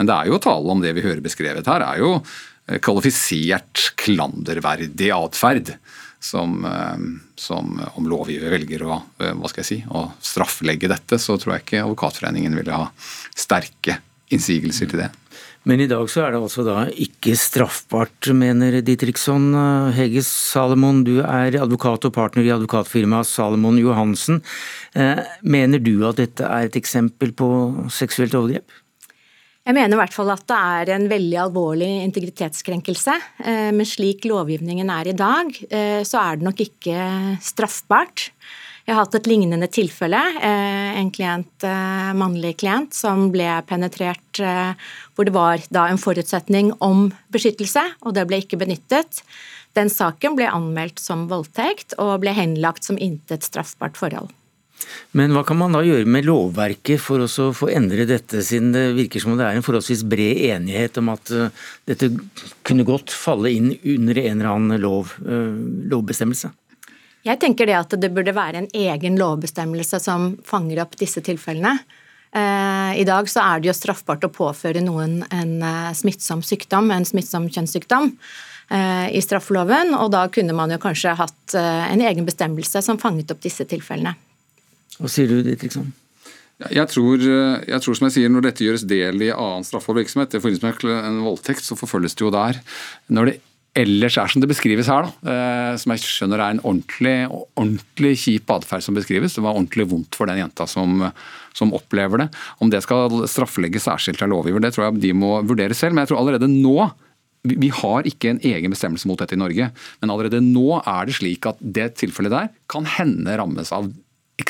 [0.00, 2.14] Men det er jo tale om det vi hører beskrevet her, er jo
[2.66, 5.76] kvalifisert klanderverdig atferd.
[6.26, 7.02] Som, eh,
[7.38, 11.54] som, om lovgiver velger å, eh, hva skal jeg si, å strafflegge dette, så tror
[11.54, 12.88] jeg ikke Advokatforeningen ville ha
[13.36, 14.00] sterke
[14.32, 15.10] innsigelser til det.
[15.66, 19.50] Men i dag så er det altså da ikke straffbart, mener Ditriksson.
[19.96, 24.42] Hege Salomon, du er advokat og partner i advokatfirmaet Salomon Johansen.
[24.94, 27.48] Eh, mener du at dette er et eksempel på
[27.90, 28.70] seksuelt overgrep?
[29.66, 33.16] Jeg mener i hvert fall at det er en veldig alvorlig integritetskrenkelse.
[33.42, 37.08] Eh, men slik lovgivningen er i dag, eh, så er det nok ikke
[37.42, 38.28] straffbart.
[38.86, 40.20] Jeg har hatt et lignende tilfelle.
[40.38, 41.66] Eh, en klient,
[42.14, 48.44] mannlig klient som ble penetrert hvor det var en forutsetning om beskyttelse, og det ble
[48.44, 49.24] ikke benyttet.
[49.74, 54.30] Den saken ble anmeldt som voldtekt og ble henlagt som intet straffbart forhold.
[55.16, 58.84] Men hva kan man da gjøre med lovverket for å få endre dette, siden det
[58.98, 61.48] virker som det er en forholdsvis bred enighet om at uh,
[61.88, 62.10] dette
[62.66, 65.54] kunne godt falle inn under en eller annen lov, uh,
[65.92, 66.52] lovbestemmelse?
[67.26, 71.78] Jeg tenker det at det burde være en egen lovbestemmelse som fanger opp disse tilfellene.
[72.36, 75.56] Uh, I dag så er det jo straffbart å påføre noen en
[75.96, 78.12] smittsom sykdom, en smittsom kjønnssykdom
[78.66, 83.44] i straffeloven, og da kunne man jo kanskje hatt en egen bestemmelse som fanget opp
[83.44, 84.16] disse tilfellene.
[84.96, 85.92] Hva sier du, Ditriksson?
[86.72, 90.32] Jeg tror, jeg tror, som jeg sier, Når dette gjøres del i annen straffbar virksomhet,
[90.32, 92.62] i forbindelse med en voldtekt, så forfølges det jo der.
[93.12, 93.36] Når det
[93.76, 98.14] ellers er som det beskrives her, da, eh, som jeg skjønner er en ordentlig, ordentlig
[98.22, 99.36] kjip atferd som beskrives.
[99.36, 101.04] Det var ordentlig vondt for den jenta som,
[101.56, 102.30] som opplever det.
[102.64, 105.92] Om det skal straffelegges særskilt av lovgiver, det tror jeg de må vurdere selv.
[105.92, 106.78] Men jeg tror allerede nå
[107.46, 109.68] vi har ikke en egen bestemmelse mot dette i Norge,
[110.00, 113.86] men allerede nå er det slik at det tilfellet der kan hende rammes av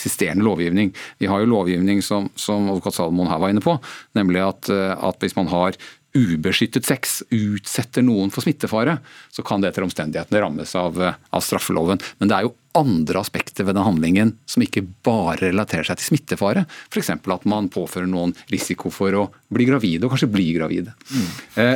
[0.07, 0.95] eksisterende lovgivning.
[1.19, 3.79] Vi har jo lovgivning som, som advokat Salomon her var inne på,
[4.15, 5.77] nemlig at, eh, at hvis man har
[6.17, 8.95] ubeskyttet sex utsetter noen for smittefare,
[9.29, 12.01] så kan det etter omstendighetene rammes av, av, straffeloven.
[12.17, 16.11] Men det er jo andre aspekter ved den handlingen som ikke bare relaterer seg til
[16.11, 16.65] smittefare.
[16.89, 17.13] F.eks.
[17.13, 20.97] at man påfører noen risiko for å bli gravide, og kanskje bli gravide.
[21.11, 21.31] Mm.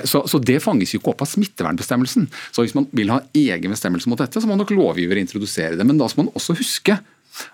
[0.08, 2.28] Så, så, det fanges jo ikke opp av smittevernbestemmelsen.
[2.48, 5.88] Så hvis man vil ha egen bestemmelse mot dette, så må nok lovgiver introdusere det.
[5.88, 7.00] Men da skal man også huske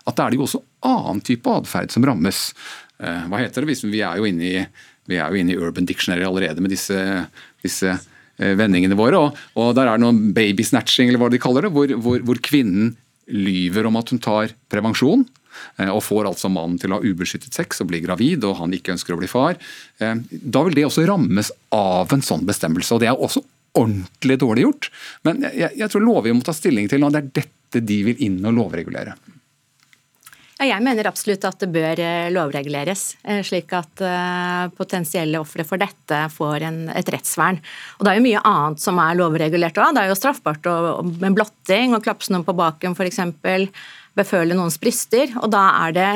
[0.05, 2.51] at det er det jo også annen type atferd som rammes.
[2.99, 3.79] Eh, hva heter det?
[3.85, 4.61] Vi er jo inne i
[5.07, 6.99] jo inne i Urban Dictionary allerede med disse,
[7.63, 9.21] disse eh, vendingene våre.
[9.21, 12.19] Og, og, der er det noen baby snatching, eller hva de kaller det, hvor, hvor,
[12.27, 12.95] hvor kvinnen
[13.31, 15.23] lyver om at hun tar prevensjon.
[15.79, 18.75] Eh, og får altså mannen til å ha ubeskyttet sex og bli gravid, og han
[18.75, 19.55] ikke ønsker å bli far.
[19.97, 22.91] Da vil det også rammes av en sånn bestemmelse.
[22.97, 23.45] og Det er også
[23.77, 24.91] ordentlig dårlig gjort.
[25.27, 28.27] Men jeg, jeg tror lovgiver må ta stilling til om det er dette de vil
[28.27, 29.15] inn og lovregulere.
[30.57, 35.61] Ja, jeg mener absolutt at det bør eh, lovreguleres, eh, slik at uh, potensielle ofre
[35.67, 37.59] for dette får en, et rettsvern.
[37.99, 39.93] Og Det er jo mye annet som er lovregulert òg.
[39.93, 40.65] Det er jo straffbart
[41.21, 43.21] med blotting og klapse noen på baken f.eks.
[44.17, 45.29] Beføle noens bryster.
[45.43, 46.09] Og da er det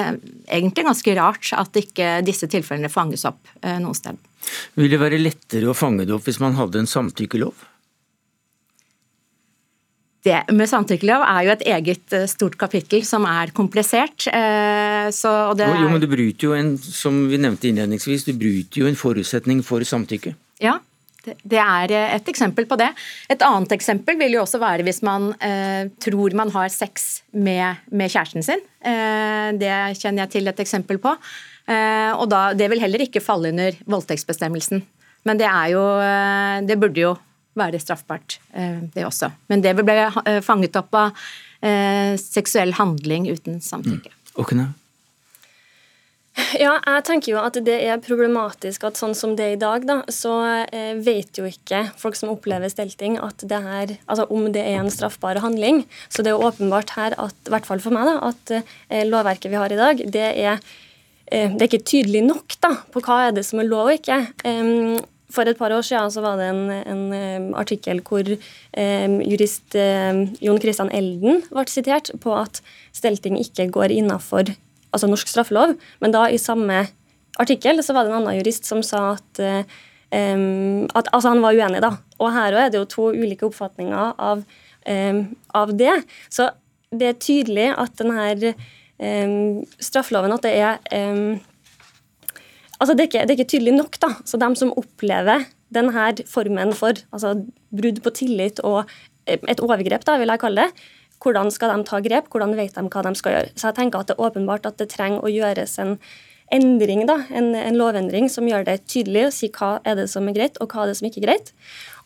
[0.50, 4.18] egentlig ganske rart at ikke disse tilfellene fanges opp noe sted.
[4.74, 7.68] Vil det være lettere å fange det opp hvis man hadde en samtykkelov?
[10.22, 14.28] Det med samtykkelov er jo et eget eh, stort kapittel som er komplisert.
[14.30, 15.82] Eh, så, det er...
[15.82, 19.64] Jo, men du bryter jo en, som vi nevnte innledningsvis, du bryter jo en forutsetning
[19.66, 20.36] for samtykke.
[20.62, 20.78] Ja,
[21.26, 22.92] det er eh, et eksempel på det.
[23.34, 27.82] Et annet eksempel vil jo også være hvis man eh, tror man har sex med,
[27.90, 28.62] med kjæresten sin.
[28.86, 31.16] Eh, det kjenner jeg til et eksempel på.
[31.66, 34.86] Eh, og da, Det vil heller ikke falle under voldtektsbestemmelsen.
[35.26, 35.82] Men det er jo
[36.66, 37.12] Det burde jo
[37.58, 39.32] være straffbart, eh, det også.
[39.52, 41.24] Men det vil bli eh, fanget opp av
[41.62, 44.14] eh, seksuell handling uten samtykke.
[44.14, 44.38] Mm.
[46.56, 49.84] Ja, jeg tenker jo at det er problematisk at sånn som det er i dag,
[49.84, 50.32] da, så
[51.04, 54.90] vet jo ikke folk som opplever stelting, at det her, altså om det er en
[54.90, 55.84] straffbar handling.
[56.08, 59.52] Så det er jo åpenbart her, at, i hvert fall for meg, da, at lovverket
[59.52, 60.64] vi har i dag, det er
[61.32, 64.18] det er ikke tydelig nok da, på hva er det som er lov og ikke.
[65.32, 70.24] For et par år siden så var det en, en artikkel hvor eh, jurist eh,
[70.44, 72.62] Jon Christian Elden ble sitert på at
[72.96, 74.52] stelting ikke går innafor
[74.92, 75.78] altså norsk straffelov.
[76.04, 76.84] Men da i samme
[77.40, 79.64] artikkel så var det en annen jurist som sa at, eh,
[80.12, 81.84] at altså han var uenig.
[81.84, 81.96] da.
[82.20, 84.44] Og her òg er det jo to ulike oppfatninger av,
[85.56, 85.96] av, det.
[86.30, 86.50] Så
[86.92, 88.54] det er tydelig at denne
[89.82, 91.40] straffeloven at det er
[92.82, 94.00] Altså, det, er ikke, det er ikke tydelig nok.
[94.02, 94.16] da.
[94.26, 97.36] Så de som opplever denne formen for altså,
[97.70, 98.82] brudd på tillit og
[99.30, 100.90] eh, et overgrep, da, vil jeg kalle det,
[101.22, 103.54] hvordan skal de ta grep, hvordan vet de hva de skal gjøre.
[103.54, 105.96] Så jeg tenker at det er åpenbart at det trenger å gjøres en
[106.52, 110.28] endring, da, en, en lovendring som gjør det tydelig å si hva er det som
[110.28, 111.54] er greit, og hva er det som ikke er greit.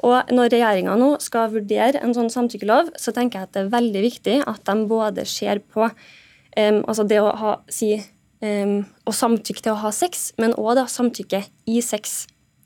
[0.05, 3.73] Og når regjeringa nå skal vurdere en sånn samtykkelov, så tenker jeg at det er
[3.73, 7.95] veldig viktig at de både ser på um, altså det å ha, si
[8.41, 12.25] um, og samtykke til å ha sex, men òg samtykke i sex.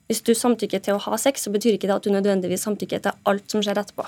[0.10, 3.04] Hvis du samtykker til å ha sex, så betyr ikke det at du nødvendigvis samtykker
[3.06, 4.08] til alt som skjer etterpå.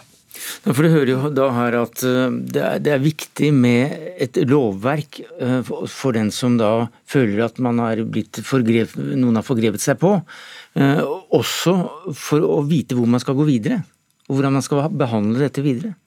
[0.64, 3.94] For Du hører jo da her at eh, det er, det er viktig med
[4.24, 9.46] et lovverk eh, for den som da føler at man har blitt forgrevet, noen har
[9.46, 10.16] forgrevet seg på.
[10.80, 11.04] Eh,
[11.36, 11.76] også
[12.18, 13.84] for å vite hvor man skal gå videre,
[14.26, 15.98] og hvordan man skal behandle dette videre.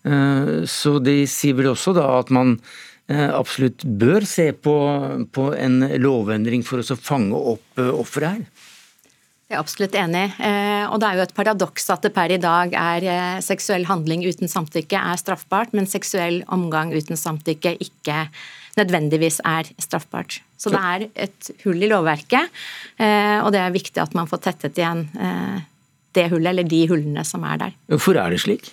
[0.00, 2.54] Så de sier vel også da at man
[3.10, 4.74] absolutt bør se på,
[5.34, 8.66] på en lovendring for å fange opp eh, offeret her?
[9.50, 10.26] Jeg er absolutt enig.
[10.38, 14.22] Eh, og det er jo et paradoks at det per i dag er seksuell handling
[14.22, 18.28] uten samtykke er straffbart, men seksuell omgang uten samtykke ikke
[18.78, 20.38] nødvendigvis er straffbart.
[20.60, 22.52] Så det er et hull i lovverket,
[23.00, 25.02] og det er viktig at man får tettet igjen
[26.14, 27.74] det hullet, eller de hullene som er der.
[27.90, 28.70] Hvorfor er det slik?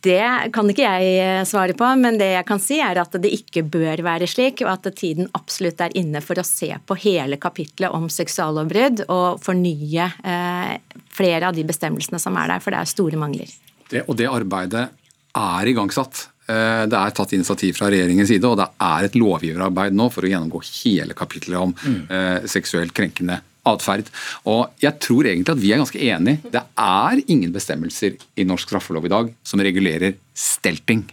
[0.00, 3.32] Det kan ikke jeg eh, svare på, men det jeg kan si er at det
[3.36, 7.36] ikke bør være slik, og at tiden absolutt er inne for å se på hele
[7.42, 10.72] kapitlet om seksuallovbrudd og fornye eh,
[11.12, 13.52] flere av de bestemmelsene som er der, for det er store mangler.
[13.90, 14.88] Det, og det arbeidet
[15.36, 16.24] er igangsatt.
[16.48, 20.24] Eh, det er tatt initiativ fra regjeringens side, og det er et lovgiverarbeid nå for
[20.24, 22.02] å gjennomgå hele kapitlet om mm.
[22.08, 24.10] eh, seksuelt krenkende atferd.
[24.48, 26.52] Og jeg tror egentlig at vi er ganske enige.
[26.52, 31.06] Det er ingen bestemmelser i norsk straffelov i dag som regulerer stelting.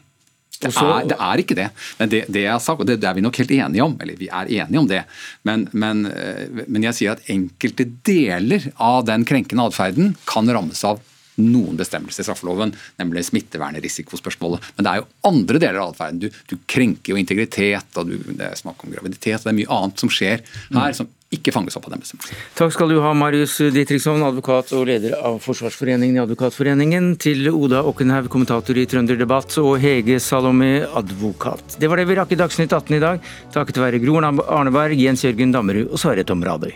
[0.57, 1.67] Det er, det er, ikke det.
[1.99, 3.93] Men det, det, jeg sagt, det, det, er vi nok helt enige om.
[4.01, 5.03] Eller vi er enige om det.
[5.45, 10.81] Men, men, eh, men jeg sier at enkelte deler av den krenkende atferden kan rammes
[10.87, 11.03] av
[11.37, 14.71] noen bestemmelser i straffeloven, nemlig smittevernrisikospørsmålet.
[14.77, 16.23] Men det er jo andre deler av atferden.
[16.23, 19.59] Du, du, krenker jo integritet, og du, det er snakk om graviditet, og det er
[19.59, 20.41] mye annet som skjer
[20.73, 20.97] her.
[20.97, 22.39] som ikke fanges opp av den bestemmelsen.
[22.55, 27.83] Takk skal du ha, Marius Ditriksson, advokat og leder av Forsvarsforeningen i Advokatforeningen, til Oda
[27.89, 31.77] Okkenhaug, kommentator i Trønderdebatt, og Hege Salome, advokat.
[31.81, 35.25] Det var det vi rakk i Dagsnytt 18 i dag, takket være Gro Arneberg, Jens
[35.27, 36.71] Jørgen Dammerud og Sverre Tom Radøy.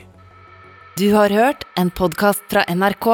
[1.00, 3.08] Du har hørt en podkast fra NRK.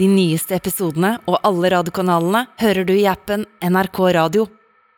[0.00, 4.48] De nyeste episodene og alle radiokanalene hører du i appen NRK Radio.